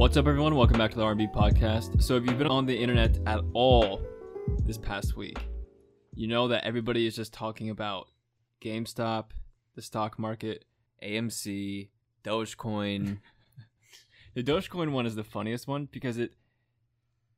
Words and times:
What's 0.00 0.16
up, 0.16 0.26
everyone? 0.26 0.54
Welcome 0.54 0.78
back 0.78 0.92
to 0.92 0.96
the 0.96 1.04
R&B 1.04 1.26
podcast. 1.26 2.02
So, 2.02 2.16
if 2.16 2.24
you've 2.24 2.38
been 2.38 2.46
on 2.46 2.64
the 2.64 2.74
internet 2.74 3.18
at 3.26 3.40
all 3.52 4.00
this 4.64 4.78
past 4.78 5.14
week, 5.14 5.36
you 6.14 6.26
know 6.26 6.48
that 6.48 6.64
everybody 6.64 7.06
is 7.06 7.14
just 7.14 7.34
talking 7.34 7.68
about 7.68 8.08
GameStop, 8.64 9.26
the 9.74 9.82
stock 9.82 10.18
market, 10.18 10.64
AMC, 11.04 11.90
Dogecoin. 12.24 13.18
the 14.34 14.42
Dogecoin 14.42 14.92
one 14.92 15.04
is 15.04 15.16
the 15.16 15.22
funniest 15.22 15.68
one 15.68 15.86
because 15.92 16.16
it 16.16 16.32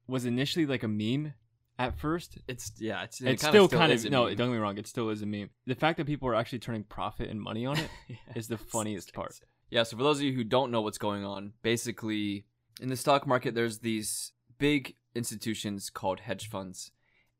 was 0.06 0.24
initially 0.24 0.64
like 0.64 0.84
a 0.84 0.88
meme 0.88 1.34
at 1.80 1.98
first. 1.98 2.38
It's 2.46 2.70
yeah, 2.78 3.02
it's, 3.02 3.20
It's 3.20 3.42
it 3.42 3.48
still 3.48 3.66
kinda 3.66 3.88
kind 3.88 3.92
of 3.92 4.08
no. 4.12 4.26
meme. 4.26 4.36
Don't 4.36 4.50
get 4.50 4.54
me 4.54 4.58
wrong. 4.58 4.78
It 4.78 4.86
still 4.86 5.08
is 5.08 5.20
a 5.20 5.26
meme. 5.26 5.50
The 5.66 5.74
fact 5.74 5.96
that 5.96 6.06
people 6.06 6.28
are 6.28 6.36
actually 6.36 6.60
turning 6.60 6.84
profit 6.84 7.28
and 7.28 7.40
money 7.40 7.66
on 7.66 7.76
it 7.78 7.90
Yeah. 8.08 8.16
is 8.36 8.46
the 8.46 8.56
funniest 8.56 9.14
part. 9.14 9.40
Yeah, 9.68 9.82
so 9.82 9.96
for 9.96 10.04
those 10.04 10.18
of 10.18 10.22
you 10.22 10.34
who 10.34 10.44
don't 10.44 10.70
know 10.70 10.82
what's 10.82 10.98
going 10.98 11.24
on, 11.24 11.54
basically 11.62 12.44
in 12.80 12.88
the 12.88 12.96
stock 12.96 13.26
market 13.26 13.54
there's 13.54 13.78
these 13.80 14.32
big 14.58 14.94
institutions 15.14 15.90
called 15.90 16.20
hedge 16.20 16.48
funds 16.48 16.90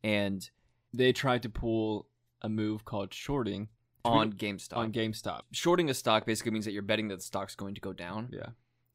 and 0.03 0.51
They 0.93 1.13
tried 1.13 1.43
to 1.43 1.49
pull 1.49 2.09
a 2.43 2.49
move 2.49 2.85
called 2.85 3.15
shorting 3.15 3.69
on 4.05 4.33
GameStop. 4.33 4.77
on 4.77 4.93
GameStop. 4.93 5.43
Shorting 5.53 5.89
a 5.89 5.95
stock 5.95 6.27
basically 6.27 6.51
means 6.53 6.65
that 6.65 6.73
you're 6.73 6.83
betting 6.83 7.09
that 7.09 7.17
the 7.17 7.23
stock's 7.23 7.55
going 7.55 7.75
to 7.75 7.81
go 7.81 7.93
down. 7.93 8.29
Yeah. 8.33 8.51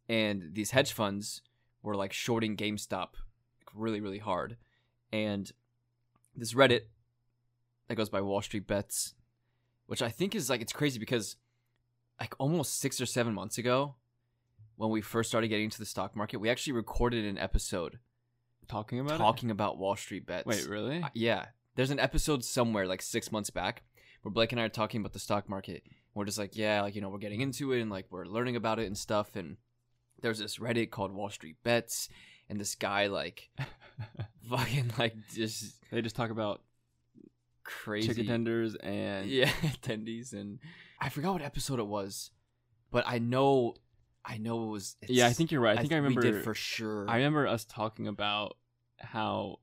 And 0.09 0.49
these 0.53 0.71
hedge 0.71 0.93
funds 0.93 1.41
were 1.81 1.95
like 1.95 2.13
shorting 2.13 2.55
GameStop 2.57 3.13
like, 3.59 3.69
really, 3.73 4.01
really 4.01 4.19
hard. 4.19 4.57
And 5.11 5.51
this 6.35 6.53
Reddit 6.53 6.81
that 7.87 7.95
goes 7.95 8.09
by 8.09 8.21
Wall 8.21 8.41
Street 8.41 8.67
Bets, 8.67 9.15
which 9.87 10.01
I 10.01 10.09
think 10.09 10.35
is 10.35 10.49
like 10.49 10.61
it's 10.61 10.73
crazy 10.73 10.99
because 10.99 11.37
like 12.19 12.35
almost 12.37 12.79
six 12.79 12.99
or 12.99 13.05
seven 13.05 13.33
months 13.33 13.57
ago, 13.57 13.95
when 14.77 14.89
we 14.89 15.01
first 15.01 15.29
started 15.29 15.49
getting 15.49 15.65
into 15.65 15.79
the 15.79 15.85
stock 15.85 16.15
market, 16.15 16.37
we 16.37 16.49
actually 16.49 16.73
recorded 16.73 17.25
an 17.25 17.37
episode 17.37 17.99
Talking 18.67 18.99
about 18.99 19.17
talking 19.17 19.49
about 19.49 19.77
Wall 19.77 19.95
Street 19.95 20.25
Bets. 20.25 20.45
Wait, 20.45 20.67
really? 20.67 21.01
Uh, 21.01 21.09
Yeah. 21.13 21.45
There's 21.75 21.91
an 21.91 21.99
episode 21.99 22.43
somewhere 22.43 22.85
like 22.85 23.01
six 23.01 23.31
months 23.31 23.49
back 23.49 23.83
where 24.21 24.31
Blake 24.31 24.51
and 24.51 24.59
I 24.59 24.65
are 24.65 24.69
talking 24.69 24.99
about 24.99 25.13
the 25.13 25.19
stock 25.19 25.47
market. 25.47 25.83
We're 26.13 26.25
just 26.25 26.37
like, 26.37 26.57
yeah, 26.57 26.81
like, 26.81 26.95
you 26.95 27.01
know, 27.01 27.09
we're 27.09 27.19
getting 27.19 27.41
into 27.41 27.71
it 27.71 27.81
and 27.81 27.89
like 27.89 28.07
we're 28.09 28.25
learning 28.25 28.55
about 28.55 28.79
it 28.79 28.87
and 28.87 28.97
stuff. 28.97 29.35
And 29.35 29.57
there's 30.21 30.39
this 30.39 30.57
Reddit 30.57 30.89
called 30.89 31.13
Wall 31.13 31.29
Street 31.29 31.57
Bets. 31.63 32.09
And 32.49 32.59
this 32.59 32.75
guy, 32.75 33.07
like, 33.07 33.49
fucking, 34.49 34.93
like, 34.97 35.15
just 35.33 35.75
they 35.91 36.01
just 36.01 36.15
talk 36.15 36.29
about 36.29 36.61
crazy. 37.63 38.07
chicken 38.07 38.25
tenders 38.25 38.75
and 38.75 39.29
Yeah, 39.29 39.49
attendees. 39.61 40.33
And 40.33 40.59
I 40.99 41.09
forgot 41.09 41.33
what 41.33 41.41
episode 41.41 41.79
it 41.79 41.87
was, 41.87 42.31
but 42.91 43.03
I 43.07 43.19
know, 43.19 43.75
I 44.29 44.37
know 44.37 44.63
it 44.65 44.67
was. 44.67 44.97
yeah. 45.07 45.25
I 45.27 45.33
think 45.33 45.51
you're 45.51 45.61
right. 45.61 45.77
I 45.77 45.81
think 45.81 45.93
I, 45.93 45.95
th- 45.95 46.03
remember. 46.03 46.21
We 46.21 46.31
did 46.31 46.43
for 46.43 46.53
sure. 46.53 47.09
I 47.09 47.17
remember 47.17 47.47
us 47.47 47.63
talking 47.63 48.07
about 48.07 48.57
how 48.99 49.59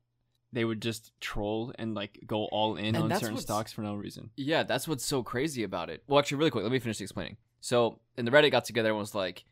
they 0.53 0.65
would 0.65 0.81
just 0.81 1.13
troll 1.21 1.73
and 1.79 1.95
like 1.95 2.21
go 2.27 2.45
all 2.47 2.77
in 2.77 2.95
And 2.95 3.13
on 3.13 3.21
certain 3.21 3.37
stocks 3.39 3.73
for 3.73 3.83
no 3.83 3.95
reason. 3.95 4.31
Yeah, 4.37 4.63
that's 4.63 4.89
what's 4.89 5.05
so 5.05 5.23
crazy 5.23 5.65
about 5.65 5.91
it. 5.91 6.03
Well, 6.07 6.19
actually, 6.19 6.39
really 6.39 6.51
quick, 6.51 6.63
let 6.63 6.73
me 6.73 6.79
finish 6.79 7.01
explaining. 7.01 7.37
So, 7.61 8.01
in 8.17 8.25
the 8.25 8.31
Reddit 8.31 8.53
got 8.53 8.65
together 8.65 8.91
and 8.91 8.99
was 8.99 9.15
like, 9.15 9.45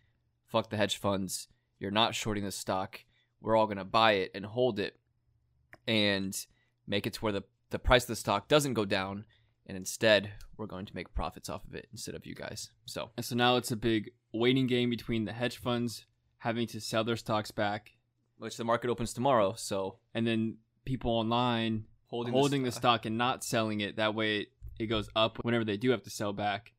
"Fuck 0.46 0.70
the 0.70 0.76
hedge 0.76 0.96
funds. 0.96 1.48
You're 1.78 1.90
not 1.90 2.14
shorting 2.14 2.44
the 2.44 2.52
stock. 2.52 3.00
We're 3.40 3.56
all 3.56 3.66
gonna 3.66 3.84
buy 3.84 4.12
it 4.12 4.30
and 4.34 4.46
hold 4.46 4.78
it, 4.78 4.96
and 5.86 6.34
make 6.86 7.06
it 7.06 7.14
to 7.14 7.20
where 7.20 7.32
the 7.32 7.42
the 7.70 7.78
price 7.78 8.04
of 8.04 8.08
the 8.08 8.16
stock 8.16 8.48
doesn't 8.48 8.74
go 8.74 8.84
down, 8.84 9.24
and 9.66 9.76
instead 9.76 10.32
we're 10.56 10.66
going 10.66 10.86
to 10.86 10.94
make 10.94 11.14
profits 11.14 11.48
off 11.48 11.64
of 11.66 11.74
it 11.74 11.88
instead 11.92 12.14
of 12.14 12.26
you 12.26 12.34
guys." 12.34 12.70
So, 12.84 13.10
And 13.16 13.24
so 13.24 13.34
now 13.34 13.56
it's 13.56 13.70
a 13.70 13.76
big 13.76 14.10
waiting 14.32 14.66
game 14.66 14.90
between 14.90 15.24
the 15.24 15.32
hedge 15.32 15.58
funds 15.58 16.06
having 16.38 16.66
to 16.66 16.80
sell 16.80 17.04
their 17.04 17.16
stocks 17.16 17.50
back, 17.52 17.92
which 18.38 18.56
the 18.56 18.64
market 18.64 18.90
opens 18.90 19.12
tomorrow. 19.12 19.54
So, 19.56 19.98
and 20.12 20.26
then 20.26 20.56
people 20.84 21.12
online 21.12 21.84
holding 22.08 22.32
holding, 22.32 22.62
the, 22.62 22.70
the 22.70 22.76
stock 22.76 23.06
and 23.06 23.16
not 23.16 23.44
selling 23.44 23.80
it. 23.80 23.96
That 23.96 24.14
way, 24.14 24.40
it, 24.40 24.48
it 24.78 24.86
goes 24.86 25.08
up 25.14 25.38
whenever 25.42 25.64
they 25.64 25.76
do 25.76 25.90
have 25.90 26.02
to 26.02 26.10
sell 26.10 26.32
back. 26.32 26.72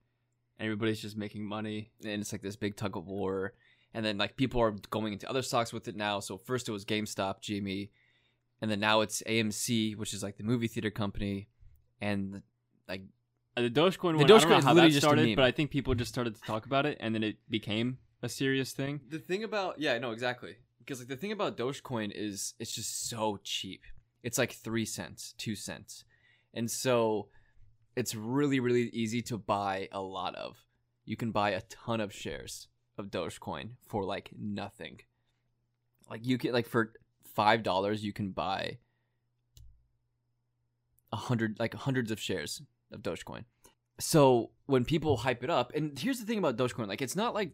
and 0.59 0.65
Everybody's 0.65 1.01
just 1.01 1.15
making 1.17 1.45
money. 1.45 1.91
and 2.03 2.21
it's 2.21 2.31
like 2.31 2.41
this 2.41 2.57
big 2.57 2.75
tug 2.75 2.97
of 2.97 3.07
war. 3.07 3.53
And 3.93 4.05
then 4.05 4.17
like 4.17 4.35
people 4.35 4.59
are 4.61 4.75
going 4.89 5.13
into 5.13 5.29
other 5.29 5.41
stocks 5.41 5.71
with 5.71 5.87
it 5.87 5.95
now. 5.95 6.19
So 6.19 6.37
first 6.37 6.67
it 6.67 6.71
was 6.71 6.83
GameStop, 6.83 7.41
GME, 7.41 7.89
and 8.61 8.69
then 8.69 8.79
now 8.79 9.01
it's 9.01 9.21
AMC, 9.23 9.95
which 9.97 10.13
is 10.13 10.23
like 10.23 10.37
the 10.37 10.43
movie 10.43 10.67
theater 10.67 10.89
company, 10.89 11.47
and 12.01 12.41
like 12.87 13.01
Uh, 13.55 13.61
The 13.61 13.69
Dogecoin 13.69 14.13
The 14.13 14.17
one, 14.17 14.23
I 14.23 14.27
don't 14.27 14.41
Dogecoin 14.41 14.49
know 14.49 14.55
how 14.61 14.73
literally 14.73 14.81
that 14.81 14.89
just 14.89 15.05
started, 15.05 15.35
but 15.35 15.45
I 15.45 15.51
think 15.51 15.71
people 15.71 15.93
just 15.95 16.11
started 16.11 16.35
to 16.35 16.41
talk 16.41 16.65
about 16.65 16.85
it, 16.85 16.97
and 16.99 17.13
then 17.13 17.23
it 17.23 17.37
became 17.49 17.97
a 18.21 18.29
serious 18.29 18.71
thing. 18.73 19.01
the 19.09 19.19
thing 19.19 19.43
about 19.43 19.79
yeah, 19.79 19.97
no, 19.99 20.11
exactly. 20.11 20.55
Because 20.79 20.99
like 20.99 21.07
the 21.07 21.15
thing 21.17 21.31
about 21.31 21.55
Dogecoin 21.57 22.11
is 22.13 22.53
it's 22.59 22.73
just 22.73 23.07
so 23.09 23.39
cheap. 23.43 23.83
It's 24.21 24.37
like 24.37 24.53
three 24.53 24.85
cents, 24.85 25.33
two 25.37 25.55
cents, 25.55 26.03
and 26.53 26.69
so 26.69 27.27
it's 27.95 28.15
really 28.15 28.59
really 28.59 28.89
easy 28.89 29.21
to 29.23 29.37
buy 29.37 29.87
a 29.91 30.01
lot 30.01 30.35
of. 30.35 30.57
You 31.05 31.15
can 31.17 31.31
buy 31.31 31.51
a 31.51 31.61
ton 31.61 31.99
of 32.01 32.13
shares 32.13 32.67
of 32.97 33.11
Dogecoin 33.11 33.71
for 33.87 34.03
like 34.03 34.31
nothing. 34.37 35.01
Like 36.09 36.25
you 36.25 36.37
can 36.37 36.53
like 36.53 36.67
for 36.67 36.93
five 37.23 37.63
dollars 37.63 38.03
you 38.03 38.13
can 38.13 38.31
buy 38.31 38.77
a 41.11 41.15
hundred 41.15 41.59
like 41.59 41.73
hundreds 41.73 42.11
of 42.11 42.19
shares 42.19 42.61
of 42.93 43.01
Dogecoin. 43.01 43.43
So 43.99 44.51
when 44.65 44.85
people 44.85 45.17
hype 45.17 45.43
it 45.43 45.49
up, 45.49 45.71
and 45.75 45.97
here's 45.97 46.19
the 46.19 46.25
thing 46.25 46.37
about 46.39 46.57
Dogecoin, 46.57 46.87
like 46.87 47.01
it's 47.01 47.15
not 47.15 47.33
like 47.33 47.51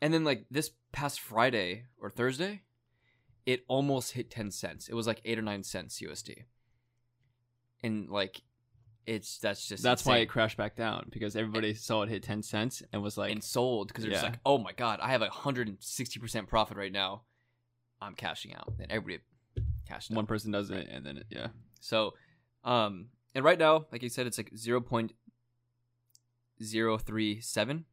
And 0.00 0.14
then 0.14 0.22
like 0.22 0.46
this 0.48 0.70
past 0.92 1.18
Friday 1.18 1.86
or 2.00 2.08
Thursday, 2.08 2.62
it 3.46 3.64
almost 3.66 4.12
hit 4.12 4.30
10 4.30 4.52
cents. 4.52 4.88
It 4.88 4.94
was 4.94 5.08
like 5.08 5.20
8 5.24 5.40
or 5.40 5.42
9 5.42 5.64
cents 5.64 6.00
USD. 6.00 6.44
And 7.82 8.08
like 8.08 8.42
it's 9.08 9.38
that's 9.38 9.66
just 9.66 9.82
That's 9.82 10.04
why 10.04 10.18
it 10.18 10.26
crashed 10.26 10.58
back 10.58 10.76
down 10.76 11.06
because 11.10 11.34
everybody 11.34 11.72
saw 11.72 12.02
it 12.02 12.10
hit 12.10 12.22
ten 12.22 12.42
cents 12.42 12.82
and 12.92 13.02
was 13.02 13.16
like, 13.16 13.32
and 13.32 13.42
sold 13.42 13.88
because 13.88 14.04
they're 14.04 14.12
just 14.12 14.22
like, 14.22 14.38
"Oh 14.44 14.58
my 14.58 14.72
god, 14.72 15.00
I 15.00 15.08
have 15.10 15.22
a 15.22 15.28
160% 15.28 16.46
profit 16.46 16.76
right 16.76 16.92
now. 16.92 17.22
I'm 18.02 18.14
cashing 18.14 18.54
out." 18.54 18.74
And 18.78 18.92
everybody 18.92 19.22
cashed 19.88 20.12
out. 20.12 20.16
one 20.16 20.26
person 20.26 20.52
does 20.52 20.70
it 20.70 20.88
and 20.90 21.06
then 21.06 21.16
it, 21.16 21.26
yeah. 21.30 21.48
So, 21.80 22.14
um, 22.64 23.06
and 23.34 23.42
right 23.44 23.58
now, 23.58 23.86
like 23.90 24.02
you 24.02 24.10
said, 24.10 24.26
it's 24.26 24.36
like 24.36 24.50
zero 24.54 24.80
point 24.80 25.12
zero 26.62 26.98
three 26.98 27.40
seven, 27.40 27.86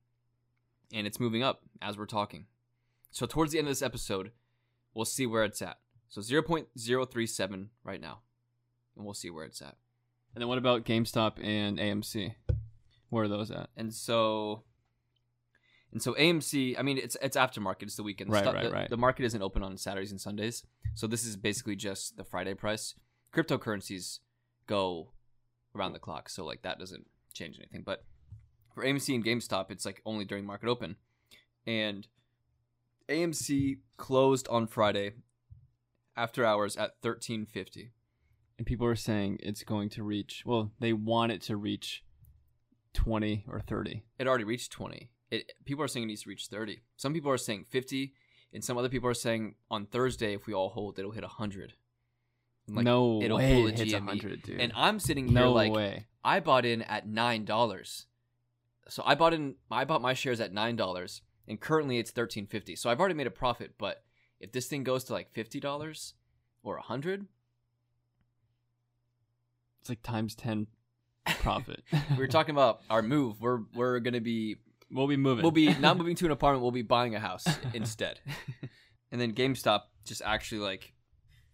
and 0.93 1.07
it's 1.07 1.19
moving 1.19 1.43
up 1.43 1.61
as 1.81 1.97
we're 1.97 2.05
talking. 2.07 2.45
So 3.11 3.25
towards 3.25 3.53
the 3.53 3.59
end 3.59 3.69
of 3.69 3.71
this 3.71 3.81
episode, 3.81 4.31
we'll 4.93 5.05
see 5.05 5.25
where 5.25 5.45
it's 5.45 5.61
at. 5.61 5.77
So 6.09 6.19
zero 6.19 6.41
point 6.41 6.67
zero 6.77 7.05
three 7.05 7.25
seven 7.27 7.69
right 7.85 8.01
now, 8.01 8.19
and 8.97 9.05
we'll 9.05 9.13
see 9.13 9.29
where 9.29 9.45
it's 9.45 9.61
at. 9.61 9.77
And 10.35 10.41
then 10.41 10.49
what 10.49 10.57
about 10.57 10.83
GameStop 10.83 11.41
and 11.41 11.79
AMC? 11.79 12.35
Where 13.09 13.23
are 13.23 13.27
those 13.29 13.51
at? 13.51 13.69
And 13.77 13.93
so, 13.93 14.63
and 15.93 16.01
so 16.01 16.13
AMC. 16.13 16.77
I 16.77 16.81
mean, 16.81 16.97
it's 16.97 17.15
it's 17.21 17.37
aftermarket. 17.37 17.83
It's 17.83 17.95
the 17.95 18.03
weekend. 18.03 18.31
Right, 18.31 18.43
Stu- 18.43 18.51
right, 18.53 18.71
right. 18.71 18.89
The 18.89 18.97
market 18.97 19.23
isn't 19.23 19.41
open 19.41 19.63
on 19.63 19.77
Saturdays 19.77 20.11
and 20.11 20.19
Sundays, 20.19 20.65
so 20.93 21.07
this 21.07 21.25
is 21.25 21.37
basically 21.37 21.77
just 21.77 22.17
the 22.17 22.25
Friday 22.25 22.53
price. 22.53 22.95
Cryptocurrencies 23.33 24.19
go 24.67 25.11
around 25.73 25.93
the 25.93 25.99
clock, 25.99 26.27
so 26.29 26.43
like 26.43 26.63
that 26.63 26.79
doesn't 26.79 27.05
change 27.33 27.57
anything. 27.57 27.83
But 27.85 28.03
for 28.73 28.83
AMC 28.83 29.15
and 29.15 29.23
GameStop, 29.23 29.71
it's 29.71 29.85
like 29.85 30.01
only 30.05 30.25
during 30.25 30.45
market 30.45 30.67
open, 30.67 30.97
and 31.65 32.05
AMC 33.07 33.77
closed 33.95 34.49
on 34.49 34.67
Friday 34.67 35.13
after 36.17 36.43
hours 36.43 36.75
at 36.75 36.99
thirteen 37.01 37.45
fifty. 37.45 37.91
And 38.57 38.65
people 38.65 38.87
are 38.87 38.95
saying 38.95 39.39
it's 39.41 39.63
going 39.63 39.89
to 39.89 40.03
reach. 40.03 40.43
Well, 40.45 40.71
they 40.79 40.93
want 40.93 41.31
it 41.31 41.41
to 41.43 41.57
reach 41.57 42.03
twenty 42.93 43.45
or 43.47 43.59
thirty. 43.59 44.03
it 44.17 44.25
already 44.27 44.45
reached 44.45 44.71
20 44.71 45.09
it 45.29 45.51
people 45.65 45.83
are 45.83 45.87
saying 45.87 46.03
it 46.03 46.07
needs 46.07 46.23
to 46.23 46.29
reach 46.29 46.47
30 46.47 46.81
some 46.95 47.13
people 47.13 47.29
are 47.29 47.37
saying 47.37 47.65
50 47.69 48.13
and 48.53 48.63
some 48.63 48.77
other 48.77 48.87
people 48.87 49.09
are 49.09 49.13
saying 49.13 49.55
on 49.69 49.85
thursday 49.85 50.33
if 50.33 50.47
we 50.47 50.53
all 50.53 50.69
hold 50.69 50.97
it'll 50.97 51.11
hit 51.11 51.23
100 51.23 51.73
like, 52.69 52.85
no 52.85 53.21
it'll 53.21 53.37
way 53.37 53.53
pull 53.53 53.67
it 53.67 53.77
hits 53.77 53.93
hundred, 53.93 54.41
dude. 54.43 54.61
and 54.61 54.71
i'm 54.75 54.99
sitting 54.99 55.27
here 55.27 55.39
no 55.41 55.51
like 55.51 55.73
way. 55.73 56.05
i 56.23 56.39
bought 56.39 56.65
in 56.65 56.81
at 56.83 57.05
nine 57.05 57.43
dollars 57.43 58.05
so 58.87 59.03
i 59.05 59.13
bought 59.13 59.33
in 59.33 59.55
i 59.69 59.83
bought 59.83 60.01
my 60.01 60.13
shares 60.13 60.39
at 60.39 60.53
nine 60.53 60.77
dollars 60.77 61.21
and 61.49 61.59
currently 61.59 61.99
it's 61.99 62.11
13.50 62.13 62.77
so 62.77 62.89
i've 62.89 62.99
already 62.99 63.15
made 63.15 63.27
a 63.27 63.31
profit 63.31 63.73
but 63.77 64.03
if 64.39 64.51
this 64.53 64.67
thing 64.67 64.83
goes 64.83 65.03
to 65.03 65.13
like 65.13 65.33
$50 65.33 66.13
or 66.63 66.75
100 66.75 67.25
It's 69.85 69.89
like 69.91 70.01
times 70.01 70.33
ten 70.33 70.65
profit. 71.41 71.83
we 72.09 72.17
were 72.17 72.25
talking 72.27 72.55
about 72.55 72.81
our 72.89 73.03
move 73.03 73.39
we're 73.39 73.59
we're 73.75 73.99
gonna 73.99 74.19
be 74.19 74.55
we'll 74.91 75.05
be 75.05 75.15
moving. 75.15 75.43
We'll 75.43 75.51
be 75.51 75.71
not 75.79 75.95
moving 75.95 76.15
to 76.15 76.25
an 76.25 76.31
apartment. 76.31 76.63
We'll 76.63 76.71
be 76.71 76.81
buying 76.81 77.13
a 77.13 77.19
house 77.19 77.45
instead. 77.75 78.19
and 79.11 79.21
then 79.21 79.33
GameStop 79.33 79.81
just 80.03 80.23
actually 80.25 80.61
like 80.61 80.93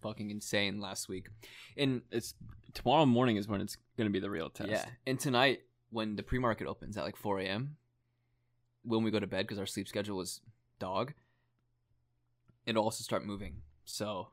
fucking 0.00 0.30
insane 0.30 0.80
last 0.80 1.10
week. 1.10 1.26
And 1.76 2.00
It's 2.10 2.32
tomorrow 2.72 3.04
morning 3.04 3.36
is 3.36 3.46
when 3.48 3.60
it's 3.60 3.76
going 3.98 4.06
to 4.08 4.10
be 4.12 4.18
the 4.18 4.30
real 4.30 4.48
test. 4.48 4.70
yeah, 4.70 4.86
and 5.06 5.20
tonight 5.20 5.60
when 5.90 6.16
the 6.16 6.22
pre-market 6.22 6.66
opens 6.66 6.96
at 6.96 7.04
like 7.04 7.16
4 7.16 7.40
a.m. 7.40 7.76
when 8.82 9.02
we 9.04 9.10
go 9.10 9.20
to 9.20 9.26
bed 9.26 9.42
because 9.46 9.58
our 9.58 9.66
sleep 9.66 9.88
schedule 9.88 10.22
is 10.22 10.40
dog, 10.78 11.12
it'll 12.64 12.82
also 12.84 13.02
start 13.02 13.26
moving. 13.26 13.56
So 13.84 14.28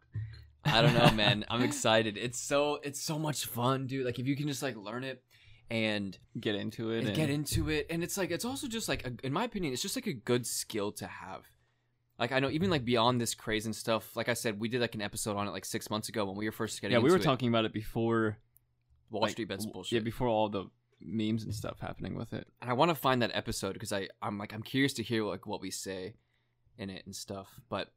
I 0.65 0.81
don't 0.81 0.94
know, 0.94 1.11
man. 1.11 1.45
I'm 1.50 1.61
excited. 1.63 2.17
It's 2.17 2.39
so 2.39 2.79
it's 2.83 3.01
so 3.01 3.17
much 3.17 3.45
fun, 3.45 3.88
dude. 3.88 4.06
Like 4.06 4.19
if 4.19 4.27
you 4.27 4.35
can 4.35 4.47
just 4.47 4.61
like 4.61 4.75
learn 4.75 5.03
it 5.03 5.23
and 5.71 6.17
Get 6.39 6.56
into 6.56 6.91
it. 6.91 7.00
and 7.00 7.07
And 7.09 7.15
get 7.15 7.29
into 7.29 7.69
it 7.69 7.85
and 7.91 8.03
it's 8.03 8.17
like 8.17 8.31
it's 8.31 8.44
also 8.45 8.67
just 8.67 8.89
like 8.89 9.06
a, 9.06 9.13
in 9.25 9.31
my 9.31 9.44
opinion 9.44 9.71
it's 9.71 9.83
just 9.83 9.95
like 9.95 10.07
a 10.07 10.13
good 10.13 10.47
skill 10.47 10.91
to 10.94 11.06
have 11.06 11.44
like 12.17 12.31
i 12.31 12.39
know 12.39 12.50
even 12.50 12.71
like 12.71 12.83
beyond 12.83 13.21
this 13.21 13.35
craze 13.35 13.67
and 13.67 13.75
stuff 13.75 14.15
like 14.15 14.29
i 14.29 14.33
said 14.33 14.59
we 14.59 14.67
did 14.67 14.81
like 14.81 14.95
an 14.95 15.01
episode 15.03 15.38
on 15.38 15.47
it 15.47 15.51
like 15.51 15.65
six 15.65 15.88
months 15.91 16.09
ago 16.09 16.25
when 16.25 16.35
we 16.35 16.45
were 16.45 16.51
first 16.51 16.81
getting 16.81 16.97
Yeah, 16.97 17.03
we 17.03 17.12
were 17.12 17.17
it. 17.17 17.21
talking 17.21 17.50
about 17.50 17.65
it 17.65 17.73
before 17.73 18.38
wall 19.12 19.21
like, 19.21 19.31
street 19.33 19.47
bets 19.47 19.67
bullshit 19.67 19.97
Yeah, 19.97 20.00
before 20.03 20.27
all 20.27 20.50
the 20.50 20.65
memes 21.01 21.44
and 21.44 21.53
stuff 21.53 21.79
happening 21.79 22.15
with 22.15 22.33
it. 22.33 22.47
and 22.63 22.71
i 22.71 22.73
want 22.73 22.89
to 22.89 22.95
find 22.95 23.21
that 23.21 23.29
episode 23.35 23.73
because 23.73 23.94
i 23.94 24.07
i'm 24.23 24.39
like 24.39 24.53
i'm 24.55 24.63
curious 24.63 24.94
to 24.94 25.03
hear 25.03 25.23
like 25.23 25.45
what 25.45 25.62
we 25.62 25.69
say 25.69 26.15
in 26.79 26.89
it 26.89 27.03
and 27.05 27.15
stuff 27.15 27.47
but 27.69 27.89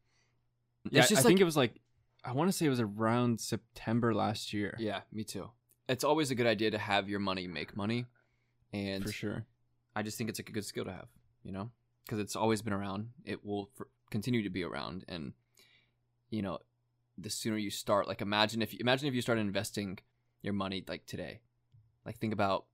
Yeah, 0.90 1.00
it's 1.00 1.08
just 1.08 1.20
I 1.20 1.22
like 1.22 1.26
think 1.30 1.40
it 1.40 1.44
was 1.44 1.56
like 1.56 1.80
I 2.24 2.32
want 2.32 2.48
to 2.50 2.52
say 2.56 2.66
it 2.66 2.70
was 2.70 2.80
around 2.80 3.40
September 3.40 4.14
last 4.14 4.52
year. 4.52 4.76
yeah 4.78 5.00
me 5.12 5.24
too 5.24 5.50
it's 5.88 6.04
always 6.04 6.30
a 6.30 6.34
good 6.34 6.46
idea 6.46 6.70
to 6.70 6.78
have 6.78 7.08
your 7.08 7.18
money 7.20 7.46
make 7.46 7.76
money 7.76 8.06
and 8.72 9.04
for 9.04 9.12
sure. 9.12 9.44
I 9.94 10.02
just 10.02 10.16
think 10.16 10.30
it's 10.30 10.38
like 10.38 10.48
a 10.48 10.52
good 10.52 10.64
skill 10.64 10.84
to 10.86 10.92
have, 10.92 11.08
you 11.42 11.52
know, 11.52 11.70
because 12.06 12.18
it's 12.18 12.34
always 12.36 12.62
been 12.62 12.72
around. 12.72 13.08
It 13.26 13.44
will 13.44 13.68
f- 13.78 13.86
continue 14.10 14.42
to 14.42 14.48
be 14.48 14.62
around, 14.62 15.04
and 15.06 15.34
you 16.30 16.40
know, 16.40 16.60
the 17.18 17.28
sooner 17.28 17.58
you 17.58 17.68
start, 17.68 18.08
like 18.08 18.22
imagine 18.22 18.62
if 18.62 18.72
you 18.72 18.78
imagine 18.80 19.06
if 19.08 19.14
you 19.14 19.20
started 19.20 19.42
investing 19.42 19.98
your 20.40 20.54
money 20.54 20.82
like 20.88 21.04
today, 21.04 21.40
like 22.06 22.16
think 22.18 22.32
about 22.32 22.64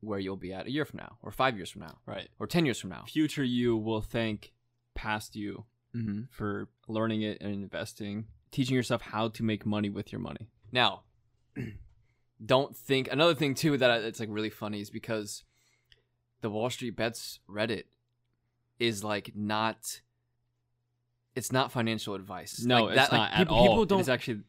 where 0.00 0.18
you'll 0.18 0.36
be 0.38 0.54
at 0.54 0.66
a 0.66 0.70
year 0.70 0.86
from 0.86 0.98
now, 1.00 1.18
or 1.20 1.30
five 1.30 1.56
years 1.56 1.68
from 1.70 1.82
now, 1.82 1.98
Right. 2.06 2.28
or 2.38 2.46
ten 2.46 2.64
years 2.64 2.80
from 2.80 2.88
now. 2.90 3.04
Future 3.06 3.44
you 3.44 3.76
will 3.76 4.00
thank 4.00 4.52
past 4.94 5.36
you 5.36 5.64
Mm-hmm. 5.94 6.22
for 6.30 6.68
learning 6.88 7.20
it 7.22 7.42
and 7.42 7.52
investing, 7.52 8.26
teaching 8.54 8.74
yourself 8.76 9.02
how 9.02 9.28
to 9.28 9.42
make 9.42 9.66
money 9.66 9.90
with 9.90 10.12
your 10.12 10.20
money. 10.20 10.48
Now, 10.72 11.02
don't 12.44 12.76
think 12.76 13.08
another 13.10 13.34
thing 13.34 13.54
too 13.54 13.76
that 13.78 13.90
I- 13.90 13.98
it's 13.98 14.20
like 14.20 14.28
really 14.30 14.50
funny 14.50 14.80
is 14.80 14.90
because 14.90 15.44
the 16.40 16.50
Wall 16.50 16.70
Street 16.70 16.96
Bets 16.96 17.40
Reddit 17.48 17.84
is 18.78 19.02
like 19.04 19.32
not. 19.34 20.00
It's 21.34 21.50
not 21.50 21.72
financial 21.72 22.14
advice. 22.14 22.62
No, 22.64 22.84
Like, 22.84 22.90
it's 22.90 22.96
that- 22.96 23.12
like, 23.12 23.20
not 23.20 23.32
at 23.32 23.38
people, 23.38 23.56
all. 23.56 23.64
People 23.68 23.84
don't. 23.86 24.00
It's 24.00 24.08
actually 24.08 24.40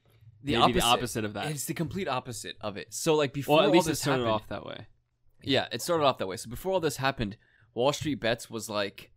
the 0.43 0.57
opposite, 0.57 0.73
the 0.79 0.85
opposite 0.85 1.25
of 1.25 1.33
that. 1.33 1.49
It's 1.49 1.65
the 1.65 1.73
complete 1.73 2.07
opposite 2.07 2.55
of 2.61 2.77
it. 2.77 2.93
So 2.93 3.15
like 3.15 3.33
before 3.33 3.57
well, 3.57 3.65
at 3.65 3.71
least 3.71 3.89
it 3.89 3.95
started 3.95 4.23
happened, 4.25 4.41
off 4.41 4.47
that 4.49 4.65
way, 4.65 4.85
yeah, 5.41 5.67
it 5.71 5.81
started 5.81 6.03
off 6.05 6.19
that 6.19 6.27
way. 6.27 6.37
So 6.37 6.49
before 6.49 6.73
all 6.73 6.79
this 6.79 6.97
happened, 6.97 7.37
Wall 7.73 7.91
Street 7.93 8.19
Bets 8.19 8.49
was 8.51 8.69
like, 8.69 9.11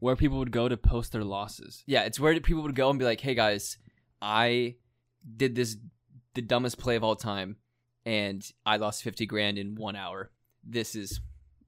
where 0.00 0.16
people 0.16 0.36
would 0.38 0.50
go 0.50 0.68
to 0.68 0.76
post 0.76 1.12
their 1.12 1.24
losses. 1.24 1.82
yeah, 1.86 2.02
it's 2.02 2.20
where 2.20 2.38
people 2.40 2.62
would 2.62 2.74
go 2.74 2.90
and 2.90 2.98
be 2.98 3.04
like, 3.06 3.20
hey 3.20 3.34
guys, 3.34 3.78
I 4.24 4.76
did 5.36 5.54
this 5.54 5.76
the 6.34 6.40
dumbest 6.40 6.78
play 6.78 6.96
of 6.96 7.04
all 7.04 7.14
time, 7.14 7.56
and 8.06 8.42
I 8.64 8.78
lost 8.78 9.02
fifty 9.02 9.26
grand 9.26 9.58
in 9.58 9.74
one 9.74 9.94
hour. 9.94 10.30
This 10.64 10.94
is 10.94 11.20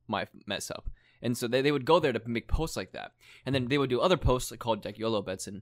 my 0.08 0.26
mess 0.46 0.70
up. 0.70 0.88
And 1.22 1.36
so 1.36 1.48
they, 1.48 1.60
they 1.60 1.72
would 1.72 1.84
go 1.84 1.98
there 1.98 2.12
to 2.12 2.20
make 2.26 2.48
posts 2.48 2.76
like 2.76 2.92
that, 2.92 3.12
and 3.44 3.54
then 3.54 3.68
they 3.68 3.76
would 3.78 3.90
do 3.90 4.00
other 4.00 4.16
posts 4.16 4.50
like 4.50 4.60
called 4.60 4.84
like 4.86 4.98
YOLO 4.98 5.20
bets, 5.20 5.46
and 5.46 5.60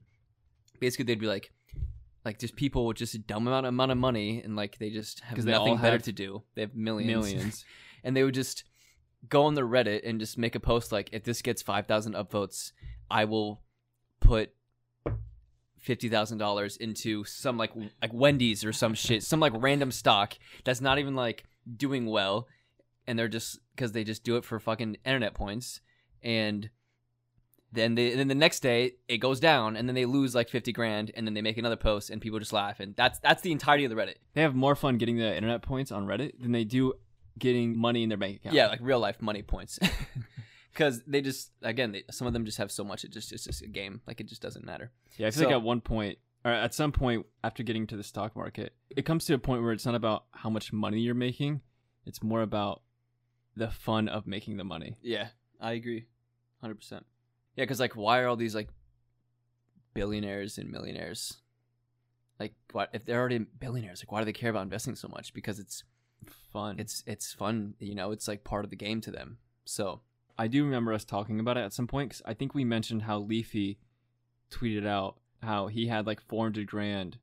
basically 0.79 1.05
they'd 1.05 1.19
be 1.19 1.27
like, 1.27 1.51
like 2.23 2.39
just 2.39 2.55
people 2.55 2.85
with 2.85 2.97
just 2.97 3.13
a 3.13 3.19
dumb 3.19 3.45
amount 3.45 3.65
amount 3.65 3.91
of 3.91 3.97
money, 3.97 4.41
and 4.41 4.55
like 4.55 4.77
they 4.77 4.89
just 4.89 5.19
have 5.19 5.43
they 5.43 5.51
nothing 5.51 5.75
better 5.75 5.91
have 5.91 6.03
to 6.03 6.13
do. 6.13 6.43
They 6.55 6.61
have 6.61 6.75
millions, 6.75 7.07
Millions. 7.07 7.65
and 8.05 8.15
they 8.15 8.23
would 8.23 8.33
just 8.33 8.63
go 9.27 9.43
on 9.43 9.55
the 9.55 9.63
Reddit 9.63 10.07
and 10.07 10.19
just 10.19 10.37
make 10.37 10.55
a 10.55 10.59
post 10.61 10.93
like, 10.93 11.09
if 11.11 11.23
this 11.25 11.41
gets 11.41 11.61
five 11.61 11.87
thousand 11.87 12.13
upvotes, 12.13 12.71
I 13.11 13.25
will 13.25 13.61
put 14.21 14.53
fifty 15.85 16.09
thousand 16.09 16.39
dollars 16.39 16.75
into 16.77 17.23
some 17.23 17.57
like 17.57 17.71
like 18.01 18.13
Wendy's 18.13 18.65
or 18.65 18.73
some 18.73 18.93
shit, 18.93 19.23
some 19.23 19.39
like 19.39 19.53
random 19.55 19.91
stock 19.91 20.33
that's 20.63 20.81
not 20.81 20.99
even 20.99 21.15
like 21.15 21.45
doing 21.77 22.07
well, 22.07 22.47
and 23.07 23.17
they're 23.17 23.27
just 23.27 23.59
because 23.75 23.91
they 23.91 24.03
just 24.03 24.23
do 24.23 24.35
it 24.35 24.43
for 24.43 24.59
fucking 24.59 24.97
internet 25.05 25.35
points, 25.35 25.79
and 26.23 26.69
then 27.71 27.95
they 27.95 28.11
and 28.11 28.19
then 28.19 28.27
the 28.27 28.35
next 28.35 28.61
day 28.61 28.93
it 29.07 29.19
goes 29.19 29.39
down, 29.39 29.75
and 29.75 29.87
then 29.87 29.93
they 29.95 30.05
lose 30.05 30.33
like 30.33 30.49
fifty 30.49 30.71
grand, 30.73 31.11
and 31.15 31.27
then 31.27 31.35
they 31.35 31.41
make 31.41 31.57
another 31.57 31.75
post, 31.75 32.09
and 32.09 32.21
people 32.21 32.39
just 32.39 32.53
laugh, 32.53 32.79
and 32.79 32.95
that's 32.95 33.19
that's 33.19 33.43
the 33.43 33.51
entirety 33.51 33.85
of 33.85 33.91
the 33.91 33.95
Reddit. 33.95 34.15
They 34.33 34.41
have 34.41 34.55
more 34.55 34.75
fun 34.75 34.97
getting 34.97 35.17
the 35.17 35.35
internet 35.35 35.61
points 35.61 35.91
on 35.91 36.07
Reddit 36.07 36.41
than 36.41 36.51
they 36.51 36.63
do 36.63 36.93
getting 37.37 37.77
money 37.77 38.01
in 38.01 38.09
their 38.09 38.17
bank 38.17 38.37
account. 38.37 38.55
Yeah, 38.55 38.67
like 38.67 38.79
real 38.81 38.99
life 38.99 39.21
money 39.21 39.43
points. 39.43 39.79
Because 40.75 41.01
they 41.07 41.21
just 41.21 41.51
again, 41.61 41.93
they, 41.93 42.03
some 42.11 42.27
of 42.27 42.33
them 42.33 42.43
just 42.45 42.57
have 42.57 42.69
so 42.71 42.83
much. 42.83 43.03
It 43.05 43.11
just 43.11 43.31
it's 43.31 43.45
just 43.45 43.61
a 43.61 43.67
game. 43.67 44.01
Like 44.05 44.19
it 44.19 44.27
just 44.27 44.41
doesn't 44.41 44.65
matter. 44.65 44.91
Yeah, 45.17 45.27
I 45.27 45.31
feel 45.31 45.43
So- 45.43 45.45
like 45.47 45.55
at 45.55 45.61
one 45.63 45.79
point, 45.81 46.19
or 46.43 46.51
at 46.51 46.73
some 46.73 46.91
point 46.91 47.25
after 47.43 47.63
getting 47.63 47.87
to 47.87 47.95
the 47.97 48.03
stock 48.03 48.35
market, 48.35 48.73
it 48.89 49.05
comes 49.05 49.23
to 49.25 49.33
a 49.33 49.37
point 49.39 49.63
where 49.63 49.71
it's 49.71 49.85
not 49.85 49.95
about 49.95 50.25
how 50.31 50.49
much 50.49 50.73
money 50.73 50.99
you're 50.99 51.15
making. 51.15 51.61
It's 52.05 52.21
more 52.21 52.41
about 52.41 52.81
the 53.55 53.69
fun 53.71 54.09
of 54.09 54.27
making 54.27 54.57
the 54.57 54.65
money. 54.65 54.97
Yeah, 55.01 55.29
I 55.61 55.71
agree, 55.71 56.07
hundred 56.61 56.75
percent. 56.75 57.05
Yeah, 57.55 57.63
because 57.63 57.79
like, 57.79 57.95
why 57.95 58.19
are 58.19 58.27
all 58.27 58.35
these 58.35 58.53
like 58.53 58.67
billionaires 59.93 60.57
and 60.57 60.69
millionaires 60.69 61.37
like 62.39 62.53
what 62.73 62.89
if 62.91 63.05
they're 63.05 63.17
already 63.19 63.39
billionaires? 63.39 64.01
Like, 64.03 64.11
why 64.11 64.19
do 64.19 64.25
they 64.25 64.33
care 64.33 64.49
about 64.49 64.63
investing 64.63 64.95
so 64.95 65.07
much? 65.07 65.33
Because 65.33 65.57
it's 65.57 65.83
Fun. 66.51 66.79
it's 66.79 67.01
it's 67.07 67.31
fun. 67.33 67.75
You 67.79 67.95
know, 67.95 68.11
it's 68.11 68.27
like 68.27 68.43
part 68.43 68.65
of 68.65 68.71
the 68.71 68.75
game 68.75 68.99
to 69.01 69.11
them. 69.11 69.37
So 69.63 70.01
I 70.37 70.47
do 70.47 70.63
remember 70.65 70.93
us 70.93 71.05
talking 71.05 71.39
about 71.39 71.57
it 71.57 71.61
at 71.61 71.73
some 71.73 71.87
point 71.87 72.09
because 72.09 72.21
I 72.25 72.33
think 72.33 72.53
we 72.53 72.65
mentioned 72.65 73.03
how 73.03 73.19
Leafy 73.19 73.77
tweeted 74.51 74.85
out 74.85 75.17
how 75.41 75.67
he 75.67 75.87
had 75.87 76.05
like 76.05 76.19
400 76.21 76.67
grand 76.67 77.17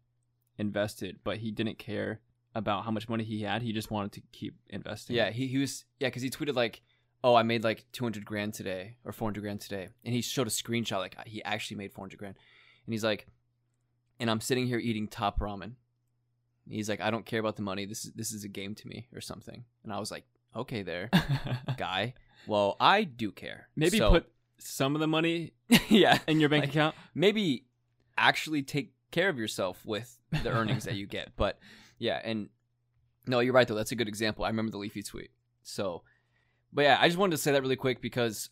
invested, 0.58 1.18
but 1.24 1.38
he 1.38 1.50
didn't 1.50 1.78
care 1.78 2.20
about 2.54 2.84
how 2.84 2.90
much 2.90 3.08
money 3.08 3.24
he 3.24 3.42
had. 3.42 3.62
He 3.62 3.72
just 3.72 3.90
wanted 3.90 4.12
to 4.12 4.22
keep 4.32 4.54
investing. 4.68 5.16
yeah, 5.16 5.30
he, 5.30 5.46
he 5.46 5.58
was 5.58 5.84
yeah 5.98 6.08
because 6.08 6.22
he 6.22 6.30
tweeted 6.30 6.54
like, 6.54 6.82
oh, 7.24 7.34
I 7.34 7.42
made 7.42 7.64
like 7.64 7.84
two 7.92 8.04
hundred 8.04 8.24
grand 8.24 8.54
today 8.54 8.96
or 9.04 9.12
four 9.12 9.26
hundred 9.26 9.42
grand 9.42 9.60
today, 9.60 9.88
and 10.04 10.14
he 10.14 10.22
showed 10.22 10.46
a 10.46 10.50
screenshot 10.50 10.98
like 10.98 11.16
he 11.26 11.42
actually 11.44 11.78
made 11.78 11.92
four 11.92 12.04
hundred 12.04 12.18
grand, 12.18 12.36
and 12.86 12.92
he's 12.92 13.04
like, 13.04 13.26
and 14.20 14.30
I'm 14.30 14.40
sitting 14.40 14.66
here 14.66 14.78
eating 14.78 15.08
top 15.08 15.40
ramen. 15.40 15.72
He's 16.68 16.88
like, 16.88 17.00
I 17.00 17.10
don't 17.10 17.26
care 17.26 17.40
about 17.40 17.56
the 17.56 17.62
money. 17.62 17.86
This 17.86 18.04
is 18.04 18.12
this 18.12 18.32
is 18.32 18.44
a 18.44 18.48
game 18.48 18.74
to 18.76 18.86
me 18.86 19.08
or 19.14 19.20
something. 19.20 19.64
And 19.82 19.92
I 19.92 19.98
was 19.98 20.10
like, 20.10 20.24
okay, 20.56 20.82
there, 20.82 21.10
guy. 21.76 22.14
Well, 22.46 22.76
I 22.80 23.04
do 23.04 23.30
care. 23.32 23.68
Maybe 23.76 23.98
So- 23.98 24.10
put 24.10 24.32
some 24.58 24.94
of 24.94 25.00
the 25.00 25.06
money 25.08 25.52
yeah, 25.88 26.18
in 26.26 26.38
your 26.40 26.48
bank 26.48 26.62
Like- 26.64 26.70
account. 26.70 26.94
maybe 27.14 27.66
actually 28.16 28.62
take 28.62 28.92
care 29.10 29.28
of 29.28 29.38
yourself 29.38 29.84
with 29.84 30.18
the 30.42 30.50
earnings 30.50 30.84
that 30.84 30.94
you 30.94 31.06
get. 31.06 31.30
But 31.36 31.58
yeah, 31.98 32.20
and 32.22 32.48
no, 33.26 33.40
you're 33.40 33.52
right 33.54 33.66
though. 33.66 33.74
That's 33.74 33.92
a 33.92 33.96
good 33.96 34.08
example. 34.08 34.44
I 34.44 34.48
remember 34.48 34.70
the 34.72 34.78
Leafy 34.78 35.02
tweet. 35.02 35.30
So, 35.62 36.02
but 36.72 36.82
yeah, 36.82 36.98
I 37.00 37.08
just 37.08 37.18
wanted 37.18 37.32
to 37.32 37.38
say 37.38 37.52
that 37.52 37.62
really 37.62 37.76
quick 37.76 38.00
because 38.00 38.50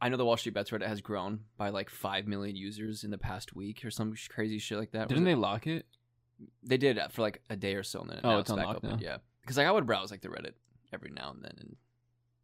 I 0.00 0.08
know 0.08 0.16
the 0.16 0.24
Wall 0.24 0.36
Street 0.36 0.54
Bets 0.54 0.70
Reddit 0.70 0.86
has 0.88 1.00
grown 1.00 1.40
by 1.56 1.68
like 1.70 1.90
five 1.90 2.26
million 2.26 2.56
users 2.56 3.04
in 3.04 3.10
the 3.10 3.18
past 3.18 3.54
week 3.56 3.84
or 3.84 3.90
some 3.90 4.14
crazy 4.28 4.58
shit 4.58 4.78
like 4.78 4.92
that. 4.92 5.08
Didn't 5.08 5.24
they 5.24 5.34
lock 5.34 5.66
it? 5.66 5.86
They 6.62 6.76
did 6.76 6.98
uh, 6.98 7.08
for 7.08 7.22
like 7.22 7.42
a 7.50 7.56
day 7.56 7.74
or 7.74 7.82
so, 7.82 8.00
and 8.00 8.10
then 8.10 8.20
Oh, 8.24 8.30
now 8.30 8.38
it's 8.38 8.52
back 8.52 8.66
open. 8.76 8.90
now. 8.90 8.98
Yeah, 9.00 9.16
because 9.42 9.56
like 9.56 9.66
I 9.66 9.72
would 9.72 9.86
browse 9.86 10.10
like 10.10 10.20
the 10.20 10.28
Reddit 10.28 10.52
every 10.92 11.10
now 11.10 11.30
and 11.30 11.42
then, 11.42 11.54
and 11.58 11.76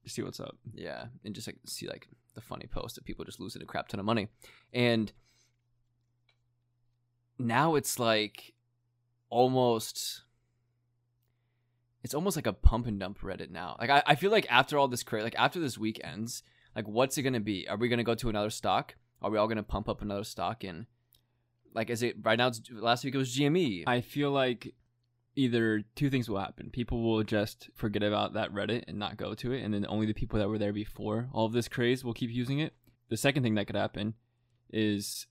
See 0.06 0.22
what's 0.22 0.40
up. 0.40 0.56
yeah, 0.74 1.06
and 1.24 1.34
just 1.34 1.46
like 1.46 1.56
see 1.66 1.88
like 1.88 2.06
the 2.34 2.40
funny 2.42 2.66
post 2.66 2.98
of 2.98 3.04
people 3.04 3.24
just 3.24 3.40
losing 3.40 3.62
a 3.62 3.64
crap 3.64 3.88
ton 3.88 3.98
of 4.00 4.04
money, 4.06 4.28
and 4.72 5.12
now 7.38 7.74
it's 7.74 7.98
like 7.98 8.52
almost 9.30 10.22
it's 12.02 12.14
almost 12.14 12.36
like 12.36 12.46
a 12.46 12.52
pump 12.52 12.86
and 12.86 13.00
dump 13.00 13.18
Reddit 13.20 13.50
now. 13.50 13.76
Like 13.80 13.90
I, 13.90 14.02
I 14.06 14.14
feel 14.14 14.30
like 14.30 14.46
after 14.50 14.76
all 14.78 14.88
this 14.88 15.02
cra 15.02 15.22
like 15.22 15.34
after 15.38 15.58
this 15.58 15.78
week 15.78 16.00
ends, 16.04 16.42
like 16.76 16.86
what's 16.86 17.16
it 17.16 17.22
gonna 17.22 17.40
be? 17.40 17.66
Are 17.68 17.76
we 17.78 17.88
gonna 17.88 18.04
go 18.04 18.14
to 18.14 18.28
another 18.28 18.50
stock? 18.50 18.94
Are 19.22 19.30
we 19.30 19.38
all 19.38 19.48
gonna 19.48 19.62
pump 19.62 19.88
up 19.88 20.02
another 20.02 20.24
stock? 20.24 20.64
And 20.64 20.86
like, 21.72 21.88
is 21.90 22.02
it 22.02 22.16
right 22.22 22.36
now? 22.36 22.48
It's, 22.48 22.60
last 22.70 23.04
week 23.04 23.14
it 23.14 23.18
was 23.18 23.34
GME. 23.34 23.84
I 23.86 24.02
feel 24.02 24.30
like 24.30 24.74
either 25.36 25.82
two 25.94 26.10
things 26.10 26.28
will 26.28 26.38
happen. 26.38 26.70
People 26.70 27.02
will 27.02 27.22
just 27.22 27.70
forget 27.74 28.02
about 28.02 28.34
that 28.34 28.52
Reddit 28.52 28.84
and 28.88 28.98
not 28.98 29.16
go 29.16 29.34
to 29.34 29.52
it, 29.52 29.62
and 29.62 29.74
then 29.74 29.86
only 29.88 30.06
the 30.06 30.14
people 30.14 30.38
that 30.38 30.48
were 30.48 30.58
there 30.58 30.72
before 30.72 31.28
all 31.32 31.46
of 31.46 31.52
this 31.52 31.68
craze 31.68 32.04
will 32.04 32.14
keep 32.14 32.30
using 32.30 32.60
it. 32.60 32.74
The 33.08 33.16
second 33.16 33.42
thing 33.42 33.54
that 33.56 33.66
could 33.66 33.76
happen 33.76 34.14
is, 34.72 35.26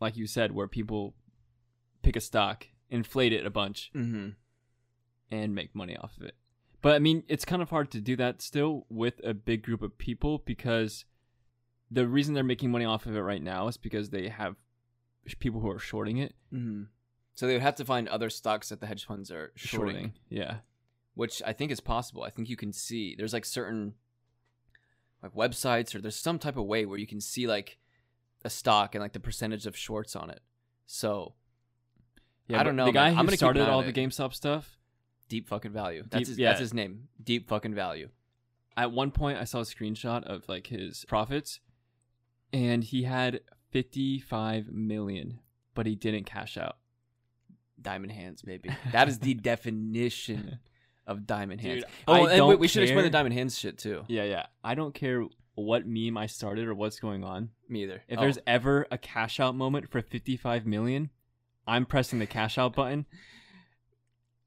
like 0.00 0.16
you 0.16 0.26
said, 0.26 0.52
where 0.52 0.68
people 0.68 1.14
pick 2.02 2.16
a 2.16 2.20
stock, 2.20 2.66
inflate 2.90 3.32
it 3.32 3.46
a 3.46 3.50
bunch, 3.50 3.90
mm-hmm. 3.94 4.30
and 5.30 5.54
make 5.54 5.74
money 5.74 5.96
off 5.96 6.16
of 6.16 6.24
it. 6.24 6.34
But 6.82 6.94
I 6.94 6.98
mean, 6.98 7.22
it's 7.28 7.46
kind 7.46 7.62
of 7.62 7.70
hard 7.70 7.90
to 7.92 8.00
do 8.00 8.16
that 8.16 8.42
still 8.42 8.86
with 8.90 9.20
a 9.24 9.32
big 9.32 9.62
group 9.62 9.80
of 9.80 9.96
people 9.96 10.42
because 10.44 11.06
the 11.90 12.06
reason 12.06 12.34
they're 12.34 12.44
making 12.44 12.70
money 12.70 12.84
off 12.84 13.06
of 13.06 13.16
it 13.16 13.20
right 13.20 13.42
now 13.42 13.68
is 13.68 13.76
because 13.76 14.10
they 14.10 14.28
have 14.28 14.56
people 15.38 15.60
who 15.60 15.70
are 15.70 15.78
shorting 15.78 16.18
it. 16.18 16.34
Mm-hmm. 16.52 16.82
So 17.34 17.46
they 17.46 17.54
would 17.54 17.62
have 17.62 17.74
to 17.76 17.84
find 17.84 18.08
other 18.08 18.30
stocks 18.30 18.68
that 18.68 18.80
the 18.80 18.86
hedge 18.86 19.04
funds 19.06 19.30
are 19.30 19.52
shorting. 19.56 19.94
Shorting, 19.94 20.12
yeah. 20.28 20.56
which 21.14 21.42
I 21.44 21.52
think 21.52 21.72
is 21.72 21.80
possible. 21.80 22.22
I 22.22 22.30
think 22.30 22.48
you 22.48 22.56
can 22.56 22.72
see 22.72 23.14
there's 23.16 23.32
like 23.32 23.44
certain 23.44 23.94
like 25.22 25.34
websites 25.34 25.94
or 25.94 26.00
there's 26.00 26.16
some 26.16 26.38
type 26.38 26.56
of 26.56 26.64
way 26.66 26.86
where 26.86 26.98
you 26.98 27.06
can 27.06 27.20
see 27.20 27.46
like 27.46 27.78
a 28.44 28.50
stock 28.50 28.94
and 28.94 29.02
like 29.02 29.14
the 29.14 29.20
percentage 29.20 29.66
of 29.66 29.76
shorts 29.76 30.14
on 30.14 30.30
it. 30.30 30.40
So 30.86 31.34
Yeah, 32.46 32.60
I 32.60 32.62
don't 32.62 32.76
know, 32.76 32.84
The 32.84 32.92
guy 32.92 33.10
man. 33.10 33.18
I'm 33.18 33.24
who 33.24 33.28
gonna 33.30 33.36
started 33.36 33.68
all 33.68 33.82
the. 33.82 33.92
GameStop 33.92 34.34
stuff. 34.34 34.78
deep 35.28 35.48
fucking 35.48 35.72
value. 35.72 36.04
That's 36.10 36.28
his, 36.28 36.38
yeah. 36.38 36.50
that's 36.50 36.60
his 36.60 36.74
name. 36.74 37.08
Deep 37.22 37.48
fucking 37.48 37.74
value. 37.74 38.10
At 38.76 38.92
one 38.92 39.10
point, 39.10 39.38
I 39.38 39.44
saw 39.44 39.60
a 39.60 39.62
screenshot 39.62 40.24
of 40.24 40.48
like 40.48 40.66
his 40.66 41.04
profits, 41.06 41.60
and 42.52 42.84
he 42.84 43.04
had 43.04 43.40
fifty-five 43.70 44.72
million, 44.72 45.40
but 45.74 45.86
he 45.86 45.94
didn't 45.94 46.24
cash 46.24 46.56
out. 46.58 46.76
Diamond 47.84 48.10
hands, 48.12 48.42
maybe. 48.44 48.70
That 48.92 49.06
is 49.08 49.20
the 49.20 49.34
definition 49.52 50.58
of 51.06 51.26
diamond 51.26 51.60
hands. 51.60 51.82
Dude, 51.84 51.90
oh, 52.08 52.12
I 52.26 52.32
and 52.32 52.58
we 52.58 52.66
should 52.66 52.82
explain 52.82 53.04
the 53.04 53.10
diamond 53.10 53.34
hands 53.34 53.56
shit 53.58 53.78
too. 53.78 54.02
Yeah, 54.08 54.24
yeah. 54.24 54.46
I 54.64 54.74
don't 54.74 54.94
care 54.94 55.24
what 55.54 55.86
meme 55.86 56.16
I 56.16 56.26
started 56.26 56.66
or 56.66 56.74
what's 56.74 56.98
going 56.98 57.22
on. 57.22 57.50
Me 57.68 57.84
either. 57.84 58.02
If 58.08 58.18
Oh, 58.18 58.22
there's 58.22 58.38
ever 58.46 58.86
a 58.90 58.98
cash 58.98 59.38
out 59.38 59.54
moment 59.54 59.88
for 59.90 60.00
fifty-five 60.02 60.66
million, 60.66 61.10
I'm 61.66 61.86
pressing 61.86 62.18
the 62.18 62.26
cash 62.26 62.58
out 62.58 62.74
button. 62.74 63.06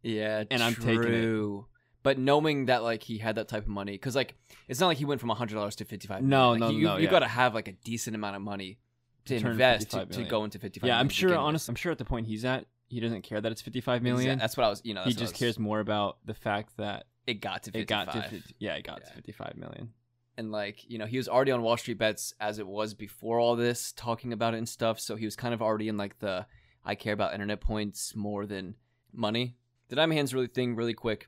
Yeah, 0.01 0.44
And 0.50 0.62
I'm 0.63 0.75
taking 0.75 1.03
it. 1.03 1.06
true. 1.08 1.65
But 2.03 2.17
knowing 2.17 2.67
that 2.67 2.84
like 2.84 3.03
he 3.03 3.17
had 3.17 3.36
that 3.36 3.48
type 3.50 3.63
of 3.63 3.67
money, 3.70 3.94
because 3.94 4.15
like 4.15 4.36
it's 4.67 4.79
not 4.79 4.88
like 4.88 4.98
he 4.98 5.06
went 5.06 5.20
from 5.20 5.29
hundred 5.29 5.56
dollars 5.56 5.75
to 5.77 5.86
fifty 5.86 6.08
five. 6.08 6.24
No, 6.24 6.51
like, 6.51 6.60
no, 6.62 6.70
you, 6.70 6.84
no, 6.88 6.98
You 6.98 7.06
yeah. 7.06 7.10
got 7.12 7.20
to 7.20 7.27
have 7.27 7.53
like 7.53 7.67
a 7.67 7.74
decent 7.74 8.15
amount 8.15 8.36
of 8.38 8.41
money 8.41 8.79
to, 9.25 9.36
To 9.36 9.41
turn 9.41 9.51
invest 9.51 9.91
to, 9.91 10.06
to 10.06 10.24
go 10.24 10.44
into 10.46 10.58
fifty 10.60 10.79
five. 10.79 10.88
Yeah, 10.88 11.00
I'm 11.00 11.10
sure. 11.10 11.36
Honestly, 11.36 11.72
I'm 11.72 11.75
sure 11.75 11.91
at 11.91 11.98
the 11.98 12.06
point 12.06 12.27
he's 12.27 12.46
at, 12.46 12.65
he 12.88 13.00
doesn't 13.00 13.22
care 13.24 13.39
that 13.41 13.51
it's 13.51 13.62
fifty-five 13.62 14.01
million. 14.01 14.39
That's 14.39 14.56
what 14.58 14.65
I 14.65 14.70
was. 14.70 14.82
You 14.84 14.94
know, 14.94 15.01
he 15.03 15.10
that's 15.12 15.15
what 15.17 15.22
I 15.22 15.24
just 15.25 15.34
was- 15.34 15.39
cares 15.39 15.60
more 15.60 15.79
about 15.79 16.17
the 16.25 16.34
fact 16.34 16.77
that 16.77 17.06
It 17.25 17.36
got 17.41 17.63
to 17.63 17.72
55. 17.72 17.82
it 17.82 17.88
got 17.88 18.13
to 18.24 18.29
50, 18.29 18.56
yeah, 18.60 18.75
it 18.75 18.84
got 18.86 19.00
Yeah. 19.01 19.08
to 19.10 19.13
fifty-five 19.15 19.56
million. 19.58 19.94
and 20.38 20.51
like 20.51 20.88
you 20.89 20.98
know 21.00 21.06
he 21.08 21.17
was 21.17 21.27
already 21.27 21.51
on 21.51 21.62
Wall 21.63 21.75
Street 21.77 21.98
bets 21.98 22.34
as 22.39 22.60
it 22.60 22.67
was 22.67 22.94
before 22.94 23.39
all 23.39 23.56
this 23.56 23.91
talking 23.94 24.32
about 24.34 24.53
it 24.53 24.58
and 24.58 24.70
stuff. 24.70 25.00
So 25.00 25.15
he 25.15 25.25
was 25.25 25.36
kind 25.36 25.53
of 25.53 25.62
already 25.62 25.88
in 25.89 25.98
like 25.98 26.20
the 26.20 26.46
I 26.86 26.96
care 26.96 27.13
about 27.13 27.34
internet 27.34 27.60
points 27.60 28.15
more 28.15 28.46
than 28.46 28.75
money. 29.12 29.56
The 29.89 29.96
diamond 29.96 30.17
hands 30.17 30.34
really 30.34 30.48
thing 30.48 30.75
really 30.75 30.94
quick 30.94 31.27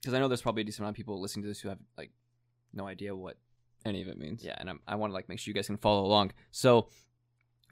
because 0.00 0.14
I 0.14 0.18
know 0.20 0.26
there's 0.28 0.42
probably 0.42 0.62
a 0.62 0.64
decent 0.64 0.80
amount 0.80 0.94
of 0.94 0.96
people 0.96 1.20
listening 1.20 1.42
to 1.44 1.48
this 1.48 1.60
who 1.60 1.68
have 1.68 1.78
like 1.98 2.10
no 2.72 2.86
idea 2.86 3.14
what 3.14 3.36
Any 3.84 4.00
of 4.02 4.08
it 4.08 4.18
means. 4.18 4.42
Yeah, 4.44 4.56
and 4.58 4.68
I'm, 4.70 4.80
I 4.88 4.96
want 4.96 5.10
to 5.10 5.14
like 5.14 5.28
make 5.28 5.38
sure 5.38 5.50
you 5.50 5.54
guys 5.54 5.66
can 5.66 5.76
follow 5.76 6.04
along. 6.04 6.32
So, 6.50 6.88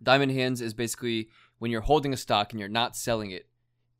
diamond 0.03 0.33
hands 0.33 0.61
is 0.61 0.75
basically 0.75 1.29
when 1.65 1.71
you're 1.71 1.81
holding 1.81 2.13
a 2.13 2.17
stock 2.19 2.53
and 2.53 2.61
you're 2.61 2.69
not 2.69 2.95
selling 2.95 3.31
it, 3.31 3.49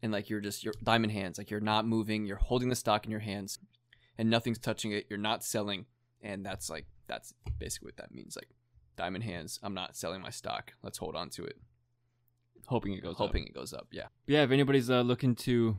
and 0.03 0.13
like 0.13 0.29
you're 0.29 0.43
just 0.43 0.63
your 0.63 0.75
diamond 0.83 1.11
hands, 1.13 1.39
like 1.39 1.51
you're 1.51 1.61
not 1.61 1.87
moving, 1.87 2.27
you're 2.27 2.37
holding 2.37 2.69
the 2.69 2.77
stock 2.77 3.07
in 3.07 3.11
your 3.11 3.21
hands, 3.21 3.59
and 4.19 4.29
nothing's 4.29 4.59
touching 4.59 4.93
it. 4.93 5.07
You're 5.09 5.19
not 5.19 5.43
selling, 5.43 5.87
and 6.21 6.45
that's 6.45 6.69
like 6.69 6.85
that's 7.07 7.33
basically 7.59 7.87
what 7.87 7.97
that 7.97 8.15
means. 8.15 8.37
Like 8.37 8.51
diamond 8.99 9.25
hands, 9.25 9.59
I'm 9.63 9.73
not 9.73 9.97
selling 9.97 10.21
my 10.21 10.29
stock. 10.29 10.75
Let's 10.83 10.99
hold 10.99 11.17
on 11.17 11.31
to 11.31 11.45
it, 11.45 11.57
hoping 12.67 12.93
it 12.93 13.03
goes. 13.03 13.13
up. 13.13 13.17
hoping 13.17 13.47
it 13.47 13.55
goes 13.55 13.73
up. 13.73 13.87
Yeah, 13.91 14.09
Yeah, 14.27 14.43
if 14.43 14.51
anybody's 14.51 14.91
uh, 14.91 15.01
looking 15.01 15.35
to 15.37 15.79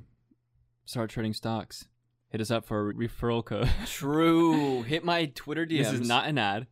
start 0.86 1.12
trading 1.12 1.34
stocks, 1.34 1.88
hit 2.30 2.42
us 2.42 2.50
up 2.50 2.66
for 2.66 2.90
a 2.90 2.94
referral 2.96 3.46
code. 3.46 3.70
true. 3.86 4.82
Hit 4.82 5.04
my 5.06 5.28
Twitter 5.36 5.68
DMs. 5.68 5.92
this 5.92 5.94
is 5.94 6.08
not 6.08 6.28
an 6.28 6.40
ad. 6.40 6.66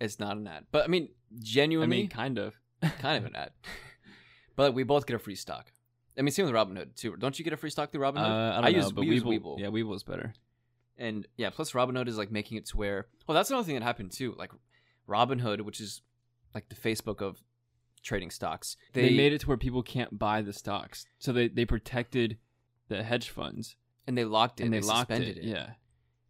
It's 0.00 0.18
not 0.18 0.36
an 0.36 0.48
ad, 0.48 0.64
but 0.72 0.82
I 0.82 0.88
mean 0.88 1.04
I 1.32 1.38
genuinely. 1.38 1.98
mean, 1.98 2.08
kind 2.08 2.36
of. 2.36 2.56
kind 2.98 3.24
of 3.24 3.30
an 3.30 3.36
ad. 3.36 3.52
but 4.60 4.68
like, 4.68 4.74
we 4.76 4.82
both 4.84 5.06
get 5.06 5.14
a 5.16 5.18
free 5.18 5.34
stock. 5.34 5.72
I 6.18 6.22
mean, 6.22 6.32
same 6.32 6.44
with 6.46 6.54
Robinhood 6.54 6.94
too. 6.96 7.16
Don't 7.16 7.38
you 7.38 7.44
get 7.44 7.52
a 7.54 7.56
free 7.56 7.70
stock 7.70 7.90
through 7.92 8.04
Uh, 8.04 8.12
Robinhood? 8.12 8.52
I 8.52 8.60
don't 8.60 8.72
know, 8.72 8.78
use 8.78 8.92
but 8.92 9.00
we 9.02 9.06
use 9.14 9.22
Webull, 9.22 9.40
Webull. 9.42 9.58
yeah, 9.58 9.66
Webull's 9.68 10.02
better. 10.02 10.34
and 10.98 11.26
yeah, 11.36 11.50
plus 11.50 11.72
Robinhood 11.72 12.08
is 12.08 12.18
like 12.18 12.30
making 12.30 12.58
it 12.58 12.66
to 12.66 12.76
where. 12.76 13.06
Well, 13.26 13.34
that's 13.34 13.50
another 13.50 13.64
thing 13.64 13.74
that 13.76 13.82
happened 13.82 14.12
too. 14.12 14.34
Like 14.36 14.50
Robinhood, 15.08 15.62
which 15.62 15.80
is 15.80 16.02
like 16.54 16.68
the 16.68 16.74
Facebook 16.74 17.22
of 17.22 17.42
trading 18.02 18.30
stocks, 18.30 18.76
They, 18.92 19.14
made 19.16 19.32
it 19.32 19.40
to 19.42 19.46
where 19.48 19.56
people 19.56 19.82
can't 19.82 20.18
buy 20.18 20.42
the 20.42 20.52
stocks, 20.52 21.06
so 21.18 21.32
they 21.32 21.48
they 21.48 21.64
protected 21.64 22.38
the 22.88 23.02
hedge 23.02 23.28
funds 23.30 23.76
and 24.06 24.16
they 24.18 24.24
locked 24.24 24.60
it. 24.60 24.64
and 24.64 24.72
they, 24.72 24.80
they 24.80 24.86
locked 24.86 25.10
suspended 25.10 25.36
it. 25.38 25.44
it. 25.44 25.48
Yeah, 25.48 25.70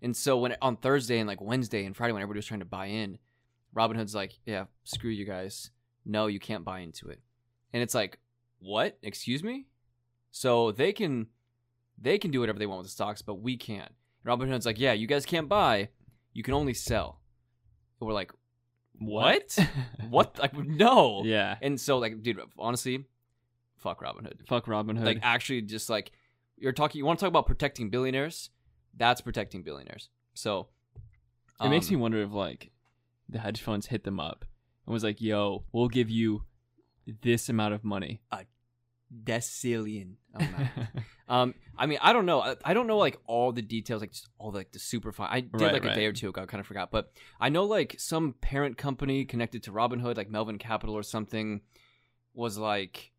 And 0.03 0.15
so 0.17 0.37
when 0.39 0.55
on 0.61 0.77
Thursday 0.77 1.19
and 1.19 1.27
like 1.29 1.41
Wednesday 1.41 1.85
and 1.87 1.97
Friday 1.97 2.13
when 2.13 2.21
everybody 2.23 2.39
was 2.39 2.47
trying 2.47 2.61
to 2.61 2.67
buy 2.67 2.87
in, 2.87 3.19
Robinhood's 3.75 4.15
like, 4.15 4.33
yeah, 4.45 4.65
screw 4.85 5.11
you 5.11 5.25
guys. 5.25 5.71
No, 6.05 6.27
you 6.27 6.39
can't 6.41 6.65
buy 6.65 6.81
into 6.81 7.09
it. 7.09 7.21
And 7.73 7.83
it's 7.83 7.95
like, 7.95 8.19
what? 8.59 8.99
Excuse 9.03 9.43
me? 9.43 9.67
So 10.31 10.73
they 10.73 10.93
can 10.93 11.27
they 12.01 12.19
can 12.19 12.31
do 12.31 12.41
whatever 12.41 12.59
they 12.59 12.67
want 12.67 12.79
with 12.79 12.87
the 12.87 12.93
stocks, 12.93 13.23
but 13.23 13.37
we 13.37 13.57
can't. 13.57 13.93
And 14.25 14.41
Robinhood's 14.41 14.67
like, 14.67 14.79
yeah, 14.79 14.93
you 14.93 15.07
guys 15.07 15.27
can't 15.27 15.49
buy. 15.49 15.89
You 16.33 16.43
can 16.43 16.55
only 16.55 16.75
sell. 16.75 17.21
And 18.01 18.07
we're 18.07 18.15
like, 18.15 18.33
what? 18.99 19.57
what? 20.09 20.39
Like, 20.39 20.57
no. 20.57 21.23
yeah, 21.25 21.57
And 21.61 21.81
so 21.81 21.99
like, 21.99 22.23
dude, 22.23 22.41
honestly, 22.59 23.05
fuck 23.77 24.01
Robinhood. 24.03 24.47
fuck 24.47 24.67
Robinhood. 24.67 25.05
Like 25.05 25.19
actually 25.23 25.63
just 25.63 25.91
like 25.91 26.13
you're 26.57 26.73
talking 26.73 26.99
you 26.99 27.05
want 27.05 27.19
to 27.19 27.25
talk 27.25 27.31
about 27.31 27.47
protecting 27.47 27.91
billionaires? 27.91 28.51
That's 28.97 29.21
protecting 29.21 29.63
billionaires. 29.63 30.09
So 30.35 30.69
it 31.63 31.69
makes 31.69 31.91
me 31.91 31.97
um, 31.97 32.03
wonder 32.03 32.23
if 32.23 32.33
like 32.33 32.71
the 33.29 33.39
hedge 33.39 33.61
funds 33.61 33.87
hit 33.87 34.05
them 34.05 34.19
up 34.21 34.45
and 34.87 34.93
was 34.93 35.05
like, 35.05 35.21
"Yo, 35.21 35.65
we'll 35.73 35.89
give 35.89 36.11
you 36.11 36.45
this 37.23 37.49
amount 37.49 37.75
of 37.75 37.85
money." 37.85 38.23
A 38.33 38.45
decillion. 39.25 40.15
amount. 40.35 40.69
um, 41.29 41.55
I 41.77 41.87
mean, 41.87 41.99
I 42.01 42.13
don't 42.13 42.27
know. 42.27 42.41
I, 42.41 42.57
I 42.65 42.75
don't 42.75 42.87
know 42.87 42.99
like 42.99 43.19
all 43.27 43.53
the 43.53 43.63
details, 43.63 44.01
like 44.01 44.13
just 44.13 44.29
all 44.39 44.53
like 44.53 44.73
the 44.73 44.79
super 44.79 45.13
fine. 45.13 45.29
I 45.31 45.41
did 45.41 45.61
Right, 45.61 45.73
like 45.73 45.85
a 45.85 45.95
day 45.95 46.07
or 46.07 46.13
two 46.13 46.29
ago. 46.29 46.43
I 46.43 46.47
kind 46.47 46.61
of 46.61 46.67
forgot, 46.67 46.91
but 46.91 47.13
I 47.41 47.49
know 47.49 47.65
like 47.65 47.97
some 47.99 48.35
parent 48.41 48.79
company 48.79 49.25
connected 49.25 49.63
to 49.65 49.73
Robinhood, 49.73 50.17
like 50.17 50.31
Melvin 50.31 50.59
Capital 50.59 50.95
or 50.95 51.03
something, 51.03 51.63
was 52.35 52.57
like, 52.59 53.13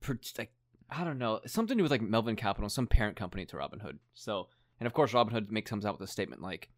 per, 0.00 0.18
like 0.38 0.52
I 0.90 1.04
don't 1.04 1.18
know, 1.18 1.40
something 1.46 1.76
to 1.76 1.80
do 1.80 1.82
with 1.82 1.90
like 1.90 2.02
Melvin 2.02 2.36
Capital, 2.36 2.68
some 2.68 2.86
parent 2.86 3.16
company 3.16 3.44
to 3.46 3.56
Robinhood. 3.56 3.98
So, 4.14 4.48
and 4.78 4.86
of 4.86 4.92
course, 4.92 5.12
Robinhood 5.12 5.50
makes 5.50 5.68
comes 5.68 5.84
out 5.84 5.98
with 5.98 6.08
a 6.08 6.12
statement 6.12 6.42
like, 6.42 6.68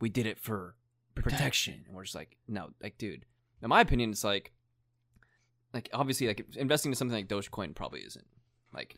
"We 0.00 0.08
did 0.08 0.26
it 0.26 0.38
for 0.38 0.74
protection," 1.14 1.84
and 1.86 1.94
we're 1.94 2.04
just 2.04 2.14
like, 2.14 2.36
no, 2.48 2.70
like, 2.82 2.96
dude. 2.98 3.24
In 3.62 3.68
my 3.68 3.80
opinion, 3.80 4.10
it's 4.10 4.24
like 4.24 4.52
like 5.72 5.88
obviously 5.92 6.26
like 6.26 6.44
investing 6.56 6.92
in 6.92 6.96
something 6.96 7.14
like 7.16 7.28
Dogecoin 7.28 7.74
probably 7.74 8.00
isn't 8.00 8.26
like 8.72 8.96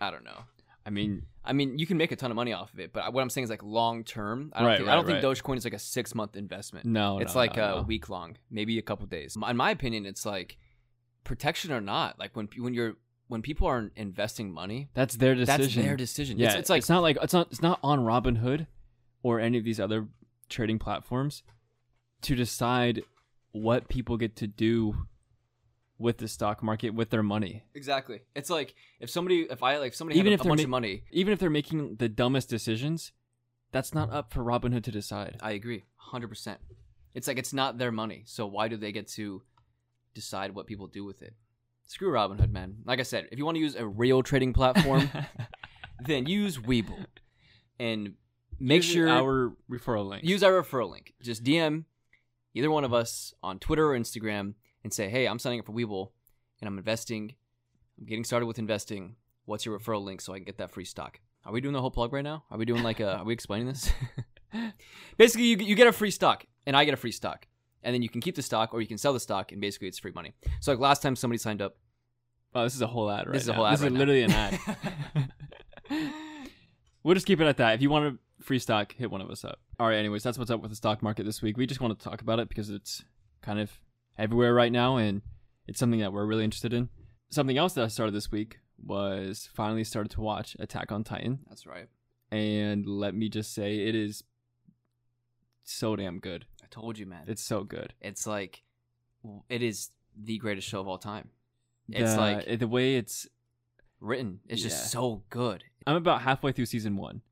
I 0.00 0.10
don't 0.10 0.24
know. 0.24 0.44
I 0.84 0.90
mean, 0.90 1.22
I 1.44 1.52
mean, 1.52 1.78
you 1.78 1.86
can 1.86 1.96
make 1.96 2.10
a 2.10 2.16
ton 2.16 2.32
of 2.32 2.34
money 2.34 2.52
off 2.52 2.72
of 2.74 2.80
it, 2.80 2.92
but 2.92 3.12
what 3.12 3.22
I'm 3.22 3.30
saying 3.30 3.44
is 3.44 3.50
like 3.50 3.62
long 3.62 4.02
term. 4.02 4.50
I 4.52 4.58
don't, 4.58 4.66
Right, 4.68 4.76
think, 4.78 4.88
right, 4.88 4.92
I 4.92 4.96
don't 4.96 5.06
think. 5.06 5.22
Dogecoin 5.22 5.56
is 5.56 5.64
like 5.64 5.74
a 5.74 5.78
six 5.78 6.12
month 6.12 6.34
investment. 6.36 6.86
no, 6.86 7.20
it's 7.20 7.34
no, 7.34 7.38
like 7.40 7.56
no, 7.56 7.62
a 7.62 7.76
no. 7.76 7.82
week 7.82 8.08
long, 8.08 8.36
maybe 8.50 8.76
a 8.78 8.82
couple 8.82 9.06
days. 9.06 9.36
In 9.36 9.56
my 9.56 9.70
opinion, 9.70 10.06
it's 10.06 10.26
like 10.26 10.58
protection 11.22 11.70
or 11.72 11.80
not. 11.80 12.18
Like 12.18 12.34
when 12.34 12.48
when 12.58 12.74
you're 12.74 12.94
when 13.28 13.42
people 13.42 13.68
are 13.68 13.92
investing 13.94 14.50
money, 14.52 14.88
That's 14.94 15.14
their 15.16 15.36
decision. 15.36 15.60
that's 15.62 15.74
their 15.76 15.96
decision. 15.96 16.38
Yeah, 16.38 16.48
it's, 16.48 16.56
it's 16.56 16.70
like 16.70 16.78
it's 16.78 16.88
not 16.88 17.02
like 17.02 17.16
it's 17.22 17.32
not 17.32 17.46
it's 17.52 17.62
not 17.62 17.78
on 17.84 18.00
Robinhood 18.00 18.66
or 19.22 19.38
any 19.38 19.58
of 19.58 19.64
these 19.64 19.78
other 19.78 20.08
trading 20.48 20.80
platforms 20.80 21.44
to 22.22 22.34
decide 22.34 23.02
what 23.52 23.88
people 23.88 24.16
get 24.16 24.36
to 24.36 24.46
do 24.46 25.06
with 25.98 26.18
the 26.18 26.26
stock 26.26 26.62
market 26.62 26.90
with 26.90 27.10
their 27.10 27.22
money. 27.22 27.62
exactly. 27.74 28.20
It's 28.34 28.50
like 28.50 28.74
if 28.98 29.08
somebody, 29.10 29.42
if 29.42 29.62
I 29.62 29.78
like 29.78 29.88
if 29.88 29.94
somebody 29.94 30.18
Even 30.18 30.32
if 30.32 30.40
a, 30.40 30.44
bunch 30.44 30.60
ma- 30.60 30.64
of 30.64 30.70
money, 30.70 31.04
Even 31.12 31.32
if 31.32 31.38
they're 31.38 31.50
making 31.50 31.96
the 31.96 32.08
dumbest 32.08 32.48
decisions, 32.48 33.12
that's 33.70 33.94
not 33.94 34.10
up 34.12 34.32
for 34.32 34.42
Robinhood 34.42 34.82
to 34.84 34.90
decide. 34.90 35.36
I 35.40 35.52
agree, 35.52 35.84
hundred 35.96 36.28
percent. 36.28 36.58
It's 37.14 37.28
like 37.28 37.38
it's 37.38 37.52
not 37.52 37.78
their 37.78 37.92
money, 37.92 38.22
so 38.26 38.46
why 38.46 38.68
do 38.68 38.76
they 38.76 38.90
get 38.90 39.06
to 39.12 39.42
decide 40.14 40.54
what 40.54 40.66
people 40.66 40.86
do 40.88 41.04
with 41.04 41.22
it? 41.22 41.34
Screw 41.86 42.10
Robinhood, 42.10 42.50
man. 42.50 42.76
Like 42.84 43.00
I 43.00 43.02
said, 43.04 43.28
if 43.30 43.38
you 43.38 43.44
want 43.44 43.56
to 43.56 43.60
use 43.60 43.74
a 43.76 43.86
real 43.86 44.22
trading 44.22 44.52
platform, 44.54 45.08
then 46.04 46.26
use 46.26 46.58
Webull, 46.58 47.04
and 47.78 48.14
make 48.58 48.82
Use 48.82 48.86
sure 48.92 49.08
our 49.08 49.52
referral 49.70 50.08
link. 50.08 50.24
use 50.24 50.42
our 50.42 50.52
referral 50.52 50.90
link. 50.90 51.12
Just 51.22 51.44
DM 51.44 51.84
either 52.54 52.70
one 52.70 52.84
of 52.84 52.92
us 52.92 53.34
on 53.42 53.58
Twitter 53.58 53.90
or 53.92 53.98
Instagram 53.98 54.54
and 54.84 54.92
say, 54.92 55.08
"Hey, 55.08 55.26
I'm 55.26 55.38
signing 55.38 55.60
up 55.60 55.66
for 55.66 55.72
Webull, 55.72 56.10
and 56.60 56.68
I'm 56.68 56.78
investing. 56.78 57.34
I'm 57.98 58.06
getting 58.06 58.24
started 58.24 58.46
with 58.46 58.58
investing. 58.58 59.16
What's 59.44 59.64
your 59.66 59.78
referral 59.78 60.02
link 60.02 60.20
so 60.20 60.32
I 60.32 60.38
can 60.38 60.44
get 60.44 60.58
that 60.58 60.70
free 60.70 60.84
stock?" 60.84 61.20
Are 61.44 61.52
we 61.52 61.60
doing 61.60 61.72
the 61.72 61.80
whole 61.80 61.90
plug 61.90 62.12
right 62.12 62.22
now? 62.24 62.44
Are 62.50 62.58
we 62.58 62.64
doing 62.64 62.82
like 62.82 63.00
a? 63.00 63.18
Are 63.18 63.24
we 63.24 63.32
explaining 63.32 63.66
this? 63.68 63.90
basically, 65.16 65.46
you 65.46 65.56
you 65.58 65.74
get 65.74 65.86
a 65.86 65.92
free 65.92 66.10
stock, 66.10 66.44
and 66.66 66.76
I 66.76 66.84
get 66.84 66.94
a 66.94 66.96
free 66.96 67.12
stock, 67.12 67.46
and 67.82 67.92
then 67.94 68.02
you 68.02 68.08
can 68.08 68.20
keep 68.20 68.34
the 68.36 68.42
stock 68.42 68.72
or 68.74 68.80
you 68.80 68.86
can 68.86 68.98
sell 68.98 69.12
the 69.12 69.20
stock, 69.20 69.50
and 69.52 69.60
basically 69.60 69.88
it's 69.88 69.98
free 69.98 70.12
money. 70.14 70.32
So 70.60 70.72
like 70.72 70.78
last 70.80 71.02
time 71.02 71.16
somebody 71.16 71.38
signed 71.38 71.60
up, 71.62 71.76
Oh, 72.54 72.64
this 72.64 72.74
is 72.74 72.82
a 72.82 72.86
whole 72.86 73.10
ad 73.10 73.26
right 73.26 73.32
This 73.32 73.42
is 73.44 73.48
a 73.48 73.52
now. 73.52 73.56
whole 73.56 73.66
ad 73.66 73.74
This 73.74 73.80
right 73.82 73.86
is 73.88 73.92
now. 73.94 73.98
literally 73.98 74.22
an 74.22 74.30
ad. 75.90 76.12
we'll 77.02 77.14
just 77.14 77.26
keep 77.26 77.40
it 77.40 77.46
at 77.46 77.56
that. 77.58 77.74
If 77.74 77.82
you 77.82 77.90
want 77.90 78.14
to 78.14 78.44
free 78.44 78.58
stock, 78.58 78.92
hit 78.94 79.10
one 79.10 79.20
of 79.20 79.30
us 79.30 79.44
up. 79.44 79.60
All 79.78 79.86
right, 79.88 79.96
anyways, 79.98 80.22
that's 80.22 80.38
what's 80.38 80.50
up 80.50 80.60
with 80.60 80.70
the 80.70 80.76
stock 80.76 81.02
market 81.02 81.24
this 81.24 81.42
week. 81.42 81.56
We 81.56 81.66
just 81.66 81.80
want 81.80 81.98
to 81.98 82.04
talk 82.04 82.20
about 82.20 82.38
it 82.40 82.48
because 82.48 82.70
it's 82.70 83.04
kind 83.42 83.58
of 83.60 83.70
everywhere 84.18 84.52
right 84.54 84.72
now 84.72 84.96
and 84.96 85.22
it's 85.66 85.78
something 85.78 86.00
that 86.00 86.12
we're 86.12 86.26
really 86.26 86.44
interested 86.44 86.72
in. 86.72 86.88
Something 87.30 87.56
else 87.58 87.72
that 87.74 87.84
I 87.84 87.88
started 87.88 88.14
this 88.14 88.30
week 88.30 88.58
was 88.84 89.48
finally 89.54 89.84
started 89.84 90.10
to 90.12 90.20
watch 90.20 90.56
Attack 90.58 90.90
on 90.92 91.04
Titan. 91.04 91.40
that's 91.48 91.66
right. 91.66 91.86
And 92.30 92.86
let 92.86 93.14
me 93.14 93.28
just 93.28 93.52
say, 93.54 93.86
it 93.86 93.94
is 93.94 94.22
so 95.64 95.96
damn 95.96 96.18
good. 96.18 96.46
I 96.62 96.66
told 96.70 96.98
you, 96.98 97.06
man. 97.06 97.24
It's 97.26 97.42
so 97.44 97.64
good. 97.64 97.94
It's 98.00 98.26
like 98.26 98.62
it 99.48 99.62
is 99.62 99.90
the 100.16 100.38
greatest 100.38 100.66
show 100.68 100.80
of 100.80 100.88
all 100.88 100.98
time. 100.98 101.28
It's 101.88 102.14
The- 102.14 102.20
like 102.20 102.58
the 102.58 102.68
way 102.68 102.96
it's 102.96 103.28
written 104.02 104.40
is 104.48 104.62
Yeah. 104.62 104.68
just 104.68 104.90
so 104.90 105.22
good. 105.30 105.64
I'm 105.86 105.96
about 105.96 106.22
halfway 106.22 106.52
through 106.52 106.66
season 106.66 106.96
one, 106.96 107.22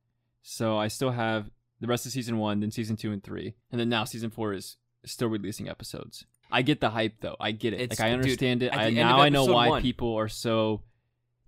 so 0.42 0.76
I 0.78 0.88
still 0.88 1.10
have 1.10 1.50
the 1.80 1.86
rest 1.86 2.06
of 2.06 2.12
season 2.12 2.38
one, 2.38 2.60
then 2.60 2.70
season 2.70 2.96
two 2.96 3.12
and 3.12 3.22
three, 3.22 3.54
and 3.70 3.80
then 3.80 3.88
now 3.88 4.04
season 4.04 4.30
four 4.30 4.52
is 4.52 4.76
still 5.04 5.28
releasing 5.28 5.68
episodes. 5.68 6.24
I 6.50 6.62
get 6.62 6.80
the 6.80 6.90
hype 6.90 7.20
though. 7.20 7.36
I 7.40 7.52
get 7.52 7.72
it. 7.74 7.80
It's- 7.80 7.98
like 7.98 8.06
I 8.06 8.10
dude, 8.10 8.20
understand 8.22 8.62
it. 8.62 8.72
at 8.72 8.78
I 8.78 8.86
end 8.86 8.98
of 8.98 9.04
now 9.06 9.20
I 9.20 9.28
know 9.28 9.42
episode 9.42 9.54
why 9.54 9.68
one- 9.68 9.82
people 9.82 10.14
are 10.16 10.28
so 10.28 10.82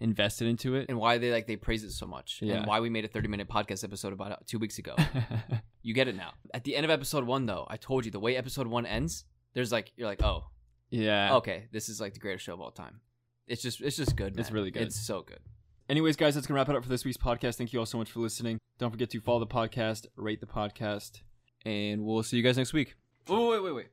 invested 0.00 0.48
into 0.48 0.74
it. 0.74 0.86
And 0.88 0.98
why 0.98 1.18
they 1.18 1.30
like 1.30 1.46
they 1.46 1.56
praise 1.56 1.84
it 1.84 1.92
so 1.92 2.06
much. 2.06 2.40
Yeah. 2.42 2.54
And 2.58 2.66
why 2.66 2.80
we 2.80 2.88
made 2.90 3.04
a 3.04 3.08
30 3.08 3.28
minute 3.28 3.48
podcast 3.48 3.84
episode 3.84 4.12
about 4.12 4.32
it 4.32 4.38
two 4.46 4.58
weeks 4.58 4.78
ago. 4.78 4.96
you 5.82 5.94
get 5.94 6.08
it 6.08 6.16
now. 6.16 6.32
At 6.54 6.64
the 6.64 6.74
end 6.76 6.84
of 6.84 6.90
episode 6.90 7.24
one 7.24 7.46
though, 7.46 7.66
I 7.68 7.76
told 7.76 8.04
you 8.04 8.10
the 8.10 8.20
way 8.20 8.36
episode 8.36 8.66
one 8.66 8.86
ends, 8.86 9.24
there's 9.54 9.70
like 9.72 9.92
you're 9.96 10.08
like, 10.08 10.22
oh, 10.22 10.44
yeah. 10.90 11.34
okay, 11.36 11.68
this 11.72 11.88
is 11.88 12.00
like 12.00 12.14
the 12.14 12.20
greatest 12.20 12.44
show 12.44 12.54
of 12.54 12.60
all 12.60 12.70
time. 12.70 13.00
It's 13.46 13.62
just 13.62 13.80
it's 13.80 13.96
just 13.96 14.16
good. 14.16 14.38
It's 14.38 14.50
really 14.50 14.70
good. 14.70 14.82
It's 14.82 14.98
so 15.00 15.22
good. 15.22 15.40
Anyways, 15.88 16.16
guys, 16.16 16.34
that's 16.34 16.46
gonna 16.46 16.58
wrap 16.58 16.68
it 16.68 16.76
up 16.76 16.82
for 16.84 16.88
this 16.88 17.04
week's 17.04 17.16
podcast. 17.16 17.56
Thank 17.56 17.72
you 17.72 17.78
all 17.78 17.86
so 17.86 17.98
much 17.98 18.10
for 18.10 18.20
listening. 18.20 18.58
Don't 18.78 18.90
forget 18.90 19.10
to 19.10 19.20
follow 19.20 19.40
the 19.40 19.46
podcast, 19.46 20.06
rate 20.16 20.40
the 20.40 20.46
podcast, 20.46 21.20
and 21.64 22.04
we'll 22.04 22.22
see 22.22 22.36
you 22.36 22.42
guys 22.42 22.56
next 22.56 22.72
week. 22.72 22.94
Wait, 23.28 23.48
wait, 23.48 23.62
wait, 23.62 23.72
wait. 23.74 23.88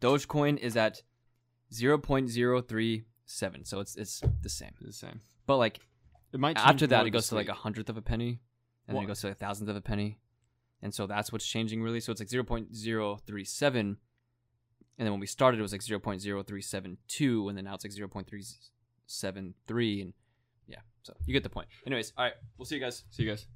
Dogecoin 0.00 0.58
is 0.58 0.76
at 0.76 1.02
0.037, 1.72 3.66
so 3.66 3.80
it's 3.80 3.96
it's 3.96 4.20
the 4.42 4.48
same. 4.48 4.72
The 4.80 4.92
same. 4.92 5.20
But 5.46 5.56
like 5.56 5.80
It 6.32 6.40
might 6.40 6.56
after 6.58 6.86
that, 6.88 7.06
it 7.06 7.10
goes 7.10 7.28
to 7.28 7.34
like 7.34 7.48
a 7.48 7.54
hundredth 7.54 7.88
of 7.88 7.96
a 7.96 8.02
penny, 8.02 8.40
and 8.86 8.94
then 8.94 8.96
What? 8.96 9.04
it 9.04 9.06
goes 9.08 9.20
to 9.20 9.28
like 9.28 9.36
a 9.36 9.38
thousandth 9.38 9.70
of 9.70 9.76
a 9.76 9.80
penny, 9.80 10.18
and 10.82 10.92
so 10.92 11.06
that's 11.06 11.32
what's 11.32 11.46
changing 11.46 11.82
really. 11.82 12.00
So 12.00 12.12
it's 12.12 12.20
like 12.20 12.28
zero 12.28 12.44
point 12.44 12.74
zero 12.76 13.16
three 13.26 13.44
seven, 13.44 13.98
and 14.98 15.06
then 15.06 15.12
when 15.12 15.20
we 15.20 15.26
started, 15.26 15.58
it 15.58 15.62
was 15.62 15.72
like 15.72 15.82
zero 15.82 15.98
point 15.98 16.20
zero 16.20 16.42
three 16.42 16.62
seven 16.62 16.96
two, 17.08 17.48
and 17.48 17.56
then 17.56 17.64
now 17.64 17.74
it's 17.74 17.84
like 17.84 17.92
zero 17.92 18.08
point 18.08 18.28
three 18.28 18.44
seven 19.06 19.54
three, 19.66 20.00
and 20.00 20.12
yeah. 20.66 20.78
So 21.02 21.14
you 21.26 21.32
get 21.32 21.42
the 21.42 21.50
point. 21.50 21.68
Anyways, 21.86 22.12
all 22.16 22.24
right, 22.24 22.34
we'll 22.58 22.66
see 22.66 22.76
you 22.76 22.80
guys. 22.80 23.04
See 23.10 23.22
you 23.24 23.30
guys. 23.30 23.46